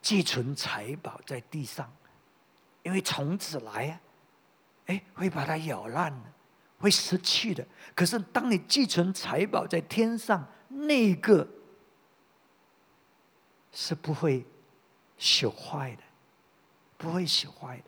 [0.02, 1.92] 寄存财宝在地上，
[2.84, 4.02] 因为虫子来啊，
[4.86, 6.32] 哎，会把它咬烂的，
[6.80, 7.66] 会失去的。
[7.94, 11.48] 可是当你寄存财宝在天上。”那个
[13.72, 14.46] 是不会
[15.18, 16.04] 朽坏的，
[16.96, 17.84] 不会朽坏的。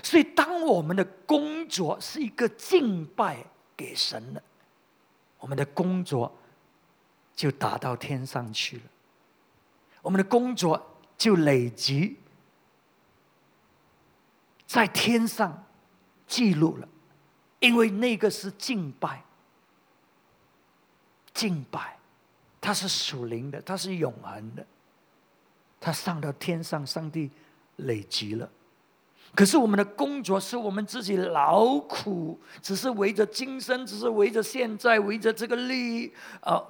[0.00, 3.44] 所以，当我们的工作是一个敬拜
[3.76, 4.40] 给神的，
[5.40, 6.32] 我们的工作
[7.36, 8.82] 就达到天上去了。
[10.02, 12.16] 我们的工作就累积
[14.66, 15.64] 在天上
[16.26, 16.88] 记录了，
[17.60, 19.22] 因为那个是敬拜。
[21.34, 21.98] 敬拜，
[22.62, 24.66] 它是属灵的，它是永恒的，
[25.78, 27.30] 它上到天上，上帝
[27.76, 28.50] 累积了。
[29.34, 36.62] 可是我们的工作是我们自己劳苦，只是围着今生，只是围着现在，围着这个利益啊，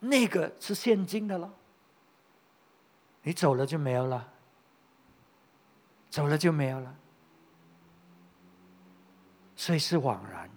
[0.00, 1.52] 那个是现金的了。
[3.22, 4.32] 你走了就没有了，
[6.08, 6.96] 走了就没有了，
[9.54, 10.50] 所以是枉然。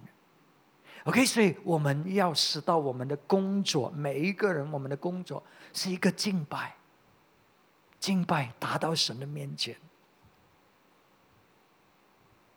[1.04, 5.42] OK，所以我们要使到我们的工作，每一个人，我们的工作
[5.74, 6.74] 是一个敬拜，
[8.00, 9.76] 敬拜，达到神的面前。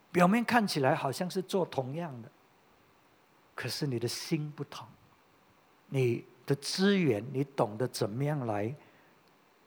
[0.09, 2.31] 表面看起来好像是做同样的，
[3.53, 4.87] 可是你的心不同，
[5.87, 8.73] 你的资源，你懂得怎么样来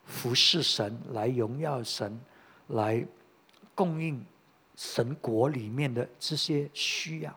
[0.04, 2.20] 服侍神，来荣耀神，
[2.68, 3.06] 来
[3.74, 4.24] 供应
[4.74, 7.36] 神国里面的这些需要。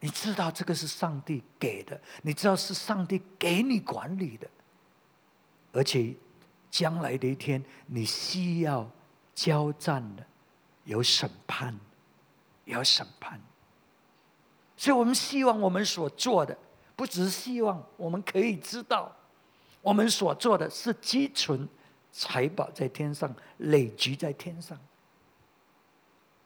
[0.00, 4.48] 你知道这个是上帝给的，你知道是上帝给你管理的，
[5.72, 6.14] 而且
[6.70, 8.88] 将来的一天你需要
[9.34, 10.24] 交战的，
[10.84, 11.76] 有审判，
[12.64, 13.40] 有审判。
[14.76, 16.56] 所以我们希望我们所做的，
[16.98, 19.14] 不只是希望我们可以知道，
[19.80, 21.68] 我们所做的是积存
[22.10, 24.76] 财宝在天上，累积在天上。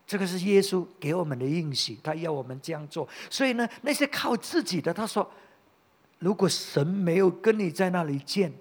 [0.07, 3.09] 这个是耶稣给我们的应许，他要我们这样做。
[3.31, 5.27] 所以呢，那些靠自己的，他说
[6.21, 8.53] ：“如果神没有跟你在那里见，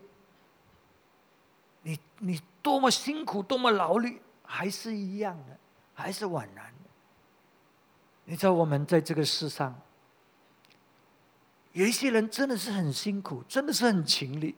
[1.82, 5.58] 你你多么辛苦，多么劳力，还是一样的，
[5.94, 6.74] 还是枉然。”
[8.24, 9.78] 你知道，我们在这个世上，
[11.74, 14.56] 有一些人真的是很辛苦，真的是很勤力，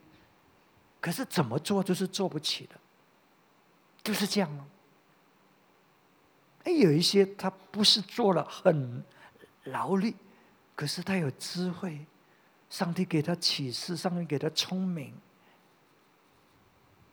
[0.99, 2.75] 可是怎么做就是做不起的，
[4.03, 4.65] 就是这样哦。
[6.63, 9.03] 哎，有一些他不是做了很
[9.65, 10.15] 劳力，
[10.75, 12.05] 可是他有智慧，
[12.69, 15.13] 上帝给他启示，上帝给他聪明，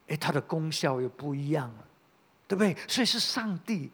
[0.09, 1.85] 哎，他的功效又不一样了，
[2.49, 2.75] 对不对？
[2.89, 3.91] 所以是上帝。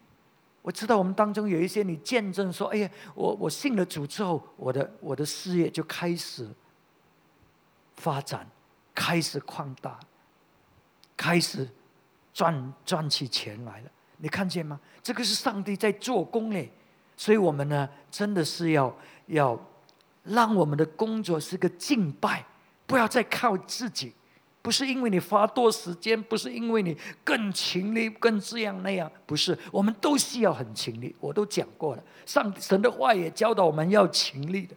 [0.66, 6.44] 我知道我们当中有一些你见证说：“哎呀，我我信了主之后，我的我的事业就开始
[7.94, 8.44] 发展，
[8.92, 9.96] 开始扩大，
[11.16, 11.68] 开始
[12.34, 14.80] 赚赚起钱来了。”你看见吗？
[15.04, 16.68] 这个是上帝在做工哎，
[17.16, 18.92] 所以我们呢，真的是要
[19.26, 19.56] 要
[20.24, 22.44] 让我们的工作是个敬拜，
[22.88, 24.12] 不要再靠自己，
[24.66, 31.14] 不是因为你花多时间，不是因为你更勤力、更这样那样，不是，我们都需要很勤力。
[31.20, 34.74] 我都讲过了，上神的话也教导我们要勤力的。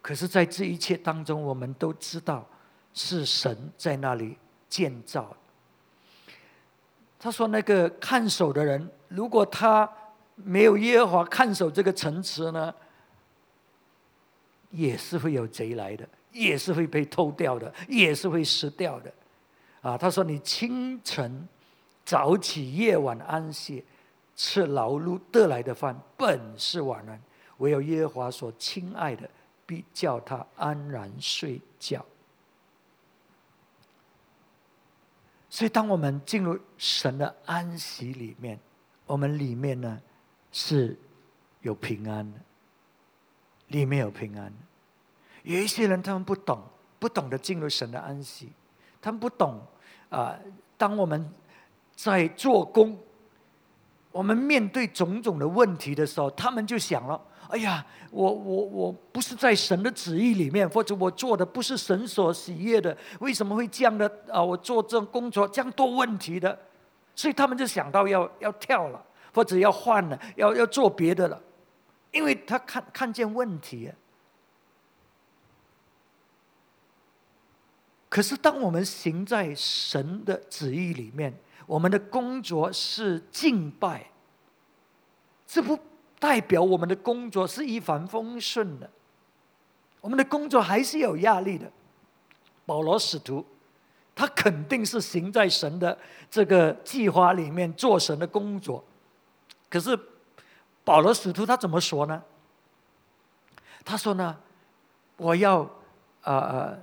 [0.00, 2.48] 可是，在这一切当中，我们都知道
[2.94, 4.38] 是神在那里
[4.70, 5.36] 建造。
[7.20, 9.86] 他说：“那个看守的人，如果他
[10.36, 12.74] 没有耶和华看守这个城池呢，
[14.70, 19.12] 也是会有贼来的，也是会被偷掉的，也是会失掉的。”
[19.82, 21.48] 啊，他说：“你清晨
[22.04, 23.82] 早起，夜晚安歇，
[24.36, 27.18] 吃劳碌得来的饭，本是枉然；
[27.58, 29.28] 唯有耶和华所亲爱的，
[29.66, 32.04] 必叫他安然睡觉。”
[35.50, 38.58] 所以，当我们进入神的安息里面，
[39.04, 40.00] 我们里面呢
[40.50, 40.96] 是
[41.60, 42.38] 有平安的，
[43.68, 44.52] 里面有平安。
[45.42, 46.62] 有一些人他们不懂，
[46.98, 48.52] 不懂得进入神的安息，
[49.00, 49.60] 他们不懂
[50.08, 50.36] 啊。
[50.76, 51.28] 当我们
[51.94, 52.98] 在做工，
[54.10, 57.20] 我们面对种种的问题的时候，他们就想了。
[57.48, 64.42] 哎呀，我我我不是在神的旨意里面，或者我做的不是神所喜悦的，为什么会这样的啊？
[64.42, 66.58] 我做这种工作这样多问题的，
[67.14, 71.38] 所以他们就想到要要跳了，或者要换了，要要做别的了，
[72.10, 73.92] 因为他看看见问题。
[78.12, 81.32] 可是当我们行在神的旨意里面，
[81.66, 84.10] 我们的工作是敬拜，
[85.46, 85.78] 这不。
[86.22, 88.88] 代表我们的工作是一帆风顺的，
[90.00, 91.68] 我们的工作还是有压力的。
[92.64, 93.44] 保罗使徒，
[94.14, 95.98] 他肯定是行在神的
[96.30, 98.84] 这个计划里面做神的工作。
[99.68, 99.98] 可是
[100.84, 102.22] 保罗使徒他怎么说呢？
[103.84, 104.38] 他说呢，
[105.16, 105.68] 我要
[106.22, 106.78] 呃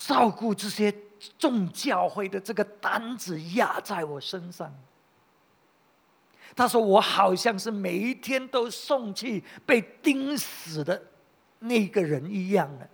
[0.00, 0.92] 照顾这些
[1.38, 4.74] 众教会的这个担子压在我身上。
[6.56, 11.00] 他说：“我好像是每一天都送去被钉死的
[11.58, 12.88] 那个人一样的。”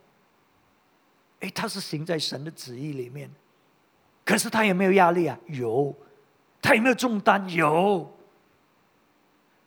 [1.40, 3.30] 哎，他是行在神的旨意里面，
[4.24, 5.38] 可是他有没有压力啊？
[5.46, 5.94] 有，
[6.61, 7.48] 他有没有重担？
[7.48, 8.12] 有。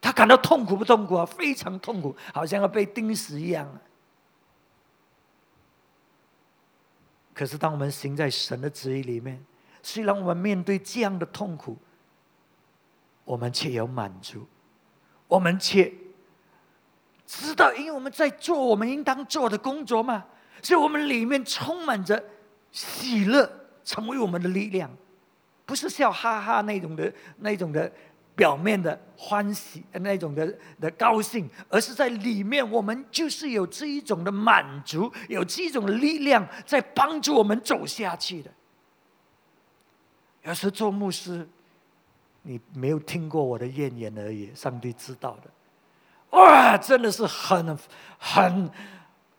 [0.02, 1.24] 他感到痛苦不痛苦啊？
[1.24, 3.66] 非常痛苦，好像要被钉死一样。
[7.40, 9.42] 可是当我们行在神的旨意里面，
[9.82, 11.74] 虽然我们面对这样的痛苦，
[13.24, 14.46] 我们却有满足，
[15.26, 15.90] 我们却
[17.26, 20.22] 知道，因为我们在做我们应当做的工作嘛，
[20.62, 22.22] 所以我们里面充满着
[22.72, 23.50] 喜乐，
[23.84, 24.90] 成为我们的力量，
[25.64, 27.90] 不是笑哈哈那种的那种的
[28.40, 38.50] 表面的欢喜那种的的高兴，而是在里面，我们就是有这一种的满足，有这一种力量在帮助我们走下去的。
[40.44, 41.46] 有时做牧师，
[42.40, 45.50] 你没有听过我的怨言而已，上帝知道的。
[46.30, 47.78] 哇，真的是很
[48.18, 48.70] 很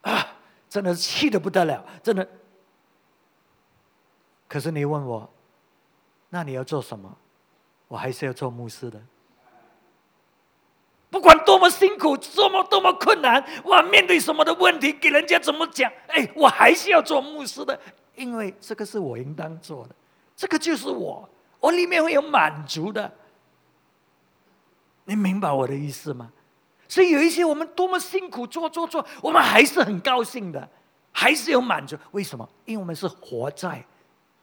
[0.01, 0.27] 啊，
[0.69, 2.29] 真的是气的不得了，真的。
[4.47, 5.27] 可是你问我，
[6.29, 7.17] 那你要做什么？
[7.91, 8.97] 我还是要做牧师的。
[11.09, 17.77] 不管多么辛苦，多么多么困难，我面对什么的问题，给人家怎么讲，哎，我还是要做牧师的，
[18.15, 19.95] 因为这个是我应当做的，
[20.37, 21.27] 这个就是我，
[21.59, 23.11] 我里面会有满足的。
[25.03, 26.31] 你明白我的意思吗？
[26.87, 30.69] 所以有一些我们多么辛苦做做做，我们还是很高兴的，
[31.11, 31.97] 还是有满足。
[32.11, 32.47] 为什么？
[32.63, 33.83] 因为我们是活在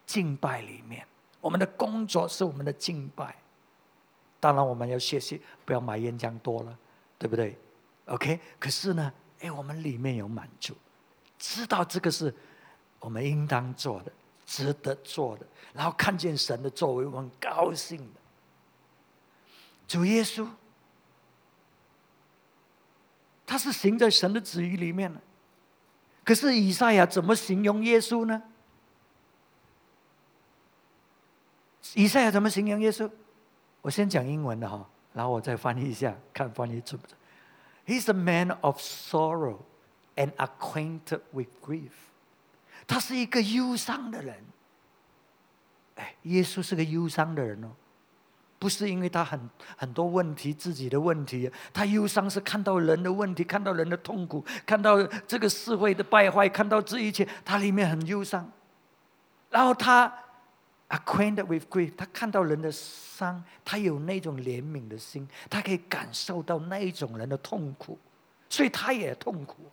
[0.05, 1.07] 敬拜里面。
[1.41, 3.35] 我们的工作是我们的敬拜，
[4.41, 6.79] 当然我们要学习不要买烟浆多了，
[7.19, 7.57] 对不对
[8.07, 10.75] ？OK，可是呢，哎，我们里面有满足，
[11.39, 12.35] 知道这个是
[12.99, 14.13] 我们应当做的、
[14.45, 18.21] 值得做的，然后看见神的作为，我们高兴的。
[19.87, 20.47] 主耶稣，
[23.47, 25.21] 他是行在神的旨意里面的，
[26.25, 28.43] 可是以赛亚怎么形容耶稣呢？
[31.95, 33.11] 以赛亚怎么形容耶稣？
[33.81, 37.17] 我先讲英文的哈，然后我再翻译一下，看翻译准不准。
[37.87, 39.59] He's a man of sorrow
[40.17, 41.93] and acquainted with grief。
[42.87, 44.45] 他是一个忧伤的人。
[45.95, 47.69] 哎，耶稣是个忧伤的人哦，
[48.59, 58.51] 不是因为他很很多问题自己的问题，他忧伤是看到人的问题，看到人的痛苦，看到这个社会的败坏，看到这一切，他里面很忧伤。
[59.51, 60.13] 然后他。
[60.91, 67.99] Acquainted with grief，他看到人的伤，他有那种怜悯的心，他可以感受到那一种人的痛苦，
[68.49, 69.71] 所以他也痛苦。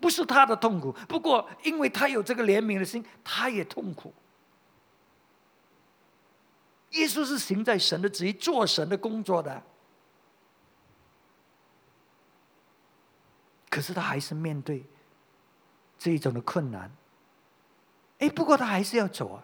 [0.00, 4.14] 不是他的痛苦，不过因为他有这个怜悯的心，他也痛苦。
[6.90, 9.62] 耶稣是行在神的旨意、做神的工作的，
[13.68, 14.84] 可是他还是面对
[15.98, 16.88] 这一种的困难。
[18.18, 19.42] 哎，不过他还是要走啊。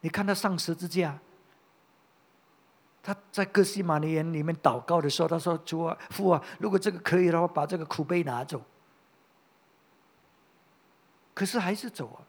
[0.00, 1.18] 你看他上十字架，
[3.02, 8.62] 他在哥西玛尼园里面祷告的时候，他说：“主啊，父啊，如果这个可以的话，把这个苦杯拿走。”
[11.34, 12.22] 可是还是走啊，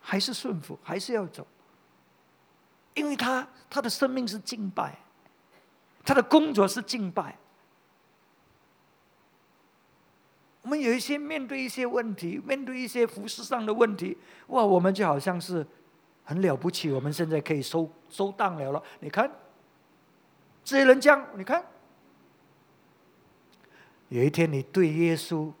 [0.00, 1.44] 还是顺服，还是要走，
[2.94, 4.96] 因为他他的生命是敬拜，
[6.04, 7.36] 他的工作是敬拜。
[10.62, 14.16] 我们有一些面对一些问题，面对一些服饰上的问题，
[14.46, 15.66] 哇，我们就好像是。
[16.26, 18.82] 很了不起，我们现在可以收收档了了。
[19.00, 19.30] 你看，
[20.64, 21.64] 这些人讲，你看，
[24.08, 25.52] 有一天你对耶稣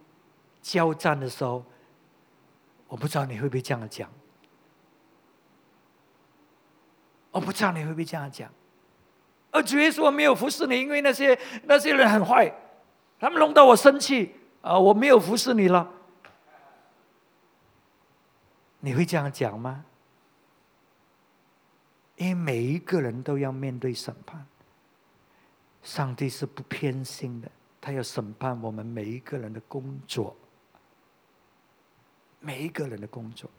[0.60, 1.64] 交战的时候，
[2.88, 4.10] 我不知道你会不会这样讲。
[7.30, 8.50] 我不知道你会不会这样讲。
[9.52, 12.52] 而主耶稣我没有服侍你，因为那些那些人很坏，
[13.20, 14.76] 他们弄到我生气啊！
[14.76, 15.88] 我没有服侍你了。
[18.80, 19.84] 你会这样讲吗？
[22.16, 24.46] 因为每一个人都要面对审判，
[25.82, 30.34] 上帝是不偏心的，他要审判我们每一个人的工作，
[32.40, 33.50] 每一个人的工作。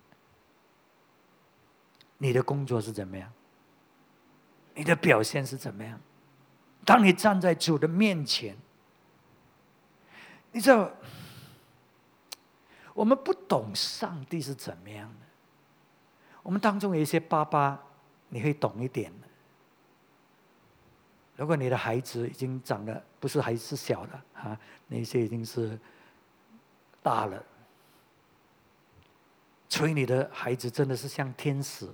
[2.18, 3.32] 你的工作是怎么样？
[4.74, 6.02] 你的表现是怎么样？
[6.84, 8.58] 当你站在主的面前，
[10.52, 10.92] 你知道，
[12.96, 15.28] 我们不懂上帝是怎么样的。
[16.42, 17.84] 我们当中有一些爸爸。
[18.30, 19.12] 你会懂一点
[21.36, 25.78] 如果你的孩子已经长得不是还是小的啊，那些已经是
[27.04, 27.44] 大了，
[29.70, 31.88] 所以你的孩子真的是像天使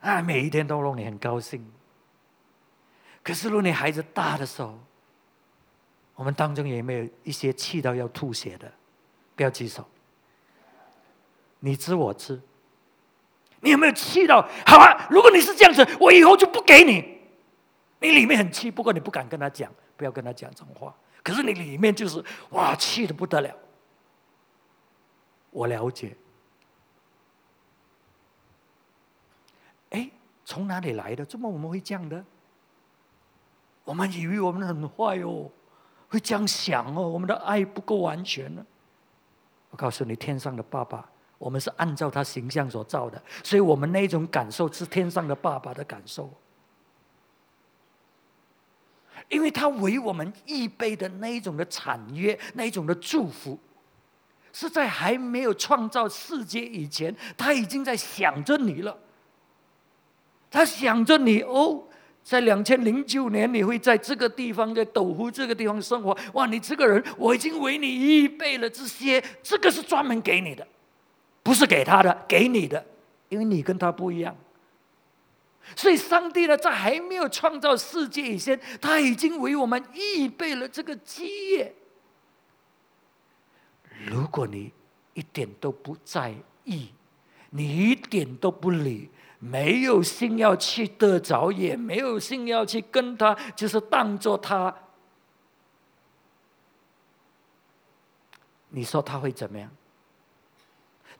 [0.00, 1.68] 啊，每一天都让你很高兴。
[3.22, 4.78] 可是，如果你孩子大的时候，
[6.14, 8.72] 我们当中有没有一些气到要吐血的？
[9.34, 9.84] 不要举手，
[11.58, 12.40] 你知我知。
[13.64, 14.46] 你有没有气到？
[14.66, 15.08] 好啊！
[15.10, 17.18] 如果你是这样子，我以后就不给你。
[18.00, 20.94] 你里面很气，不过你不敢跟他讲，不要跟他讲这种话。
[21.22, 23.50] 可是你里面就是哇，气的不得了。
[25.50, 26.14] 我了解。
[29.90, 30.10] 哎，
[30.44, 31.24] 从哪里来的？
[31.24, 32.22] 怎么我们会这样的？
[33.84, 35.50] 我们以为我们很坏哦，
[36.08, 38.64] 会这样想哦，我们的爱不够完全呢。
[39.70, 41.08] 我告诉你，天上的爸爸。
[41.38, 46.32] 我们是按照他形象所造的，所以我们那种感受是天上的爸爸的感受。
[49.28, 53.58] 因为他为我们预备的那一种的产业，那一种的祝福，
[54.52, 58.96] 是在还没有创造世界以前，他已经在想着你了。
[60.50, 61.82] 他想着你哦，
[62.22, 66.16] 在两千零九年你会在这个地方，在斗湖这个地方生活。
[66.34, 70.64] 哇，你这个人，我已经为你预备了这些，这个是专门给你的，
[71.44, 72.84] 不是给他的，给你的，
[73.28, 74.34] 因为你跟他不一样。
[75.76, 81.74] 所以，上帝呢，在还没有创造世界以前，他已经为我们预备了这个基业。
[84.06, 84.72] 如果你
[85.14, 86.34] 一点都不在
[86.64, 86.90] 意，
[87.50, 94.74] 你一点都不理，没有心要去得着，也没有心要去跟他，就是当做他，
[98.68, 99.70] 你说他会怎么样？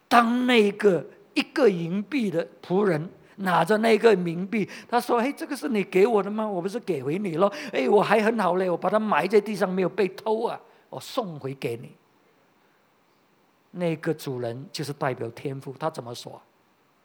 [0.09, 3.11] 当那个一个银币的仆人。
[3.39, 6.47] 拿着那个冥币，他说：“哎，这个是你给我的吗？
[6.47, 7.53] 我不是给回你了？
[7.73, 11.97] 哎，我还很好嘞，我把它埋在地上，没有被偷啊，我送回给你。”
[13.73, 16.41] 那个主人就是代表天赋，他怎么说？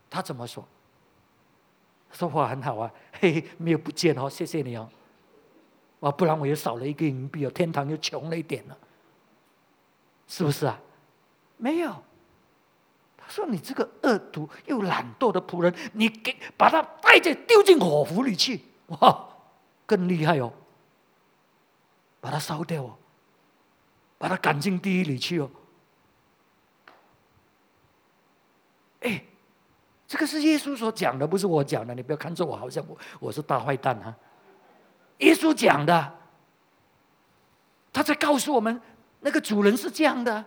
[0.08, 0.64] 他怎么说？
[2.12, 4.88] 说话很好啊，嘿，没有不见哦，谢谢你哦，
[6.00, 8.78] 啊，不然我又少了一个银币哦，天堂又穷了一点了，
[10.28, 10.80] 是不是啊？
[11.58, 11.92] 没有。
[13.30, 19.30] 说你这个恶毒又懒惰的仆人，你给把他带着丢进火湖里去，哇，
[19.86, 20.52] 更厉害哦！
[22.20, 22.98] 把他烧掉哦，
[24.18, 25.50] 把他赶进地狱里去哦。
[29.02, 29.24] 哎，
[30.08, 34.14] 这个是耶稣所讲的，不是我讲的，你不要看着我好像我我是大坏蛋啊！
[35.20, 36.16] 耶稣讲的，
[37.94, 38.82] 他在告诉我们，
[39.20, 40.44] 那个主人是这样的。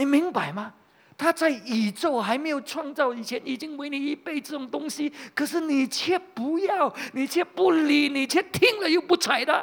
[0.00, 0.72] 你明白吗？
[1.18, 9.62] 他在宇宙还没有创造以前，已经为你预备这种东西，可是你却不要，你却不理，你却听了又不睬他。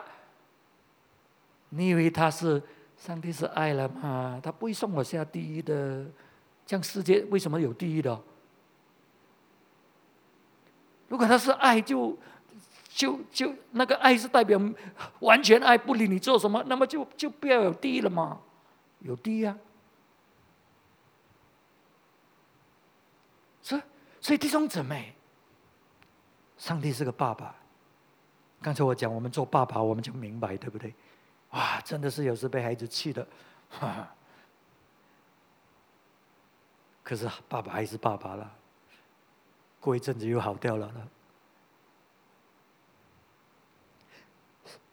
[1.70, 2.62] 你以为他是
[2.96, 4.40] 上帝是爱了吗？
[4.44, 6.06] 他不会送我下地狱的。
[6.68, 8.22] 这样世界为什么有地狱的？
[11.08, 12.16] 如果他是爱，就
[12.90, 14.62] 就就那个爱是代表
[15.22, 18.40] 完全爱，不理你做什么，那么就就不要有地狱了吗？
[19.00, 19.58] 有地狱啊！
[24.20, 25.14] 所以，弟兄姊妹，
[26.58, 27.56] 上帝是个爸爸。
[28.62, 30.94] 刚才我讲，我们做爸爸，我们就明白，对不对？
[31.52, 33.26] 哇，真的是有时被孩子气的，
[37.04, 38.52] 可是爸爸还是爸爸了。
[39.80, 41.08] 过一阵子又好掉了了。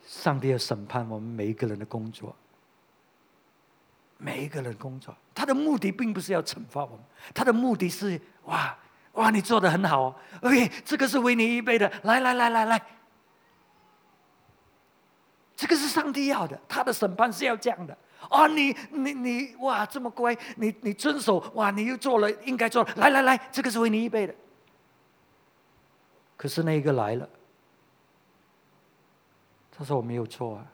[0.06, 2.36] 上帝要审判我们每一个人的工作，
[4.18, 7.00] 每一个人工作，他的目的并不是要惩罚我们，
[7.34, 8.20] 他的目的是。
[8.44, 8.78] 哇
[9.14, 11.90] 哇，你做的很好哦！OK，这个是为你预备的。
[12.02, 12.86] 来来来来来，
[15.54, 17.96] 这个是上帝要的，他的审判是要这样的。
[18.28, 22.82] 哦，你你你，哇，这么乖，你你遵守，哇，你又做了应该做。
[22.96, 24.34] 来来来，这个是为你预备的。
[26.36, 27.28] 可是那一个来了，
[29.70, 30.66] 他说我没有错啊，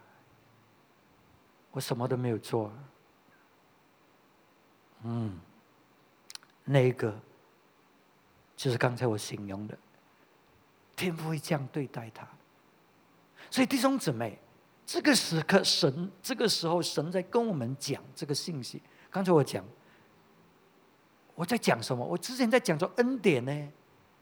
[1.73, 2.73] 我什么都没有做。
[5.03, 5.39] 嗯，
[6.65, 7.15] 那一个。
[8.61, 9.79] 就是刚才我形容的，
[10.95, 12.29] 天父会这样对待他。
[13.51, 14.39] 所以弟兄姊妹，
[14.85, 18.83] 这个时刻神，这个时候神在跟我们讲这个信息。
[19.09, 19.65] 刚才我讲，
[21.35, 22.05] 我在讲什么？
[22.05, 23.73] 我之前在讲说恩典呢，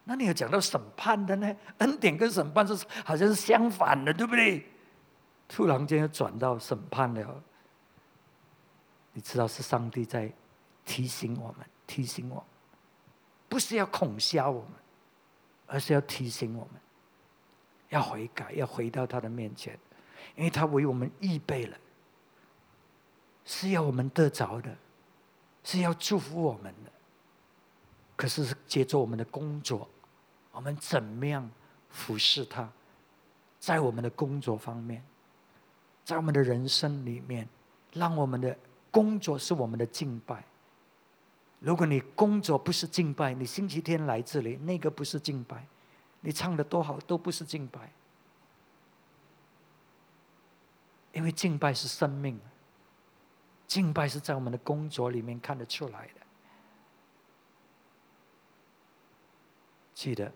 [0.05, 1.57] 那你有讲到审判的呢？
[1.79, 4.65] 恩典跟审判是好像是相反的，对不对？
[5.49, 7.43] 突然间又转到审判了，
[9.15, 10.33] 你知道是上帝在
[10.85, 12.45] 提醒我们，提醒我。
[13.49, 14.73] 不是要恐吓我们，
[15.67, 16.81] 而是要提醒我们，
[17.89, 19.79] 要悔改，要回到他的面前，
[20.37, 21.77] 因为他为我们预备了，
[23.45, 24.77] 是要我们得着的，
[25.65, 26.93] 是要祝福我们的。
[28.17, 29.89] 可是接着我们的工作，
[30.53, 31.49] 我们怎么样
[31.89, 32.69] 服侍他？
[33.61, 35.03] 在我们的工作方面，
[36.05, 37.49] 在我们的人生里面，
[37.93, 38.57] 让我们的
[38.91, 40.45] 工作是我们的敬拜。
[41.61, 45.67] 如果你工作不是敬拜，你星期天来这里，那个不是敬拜，
[46.21, 47.93] 你唱的多好都不是敬拜，
[51.13, 52.39] 因为敬拜是生命，
[53.67, 56.15] 敬拜是在我们的工作里面看得出来的。
[59.95, 60.33] 记得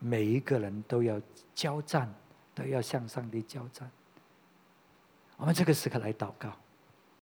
[0.00, 1.20] 每一个人都要
[1.54, 2.12] 交战，
[2.56, 3.88] 都要向上帝交战。
[5.36, 6.52] 我们这个时刻来祷告。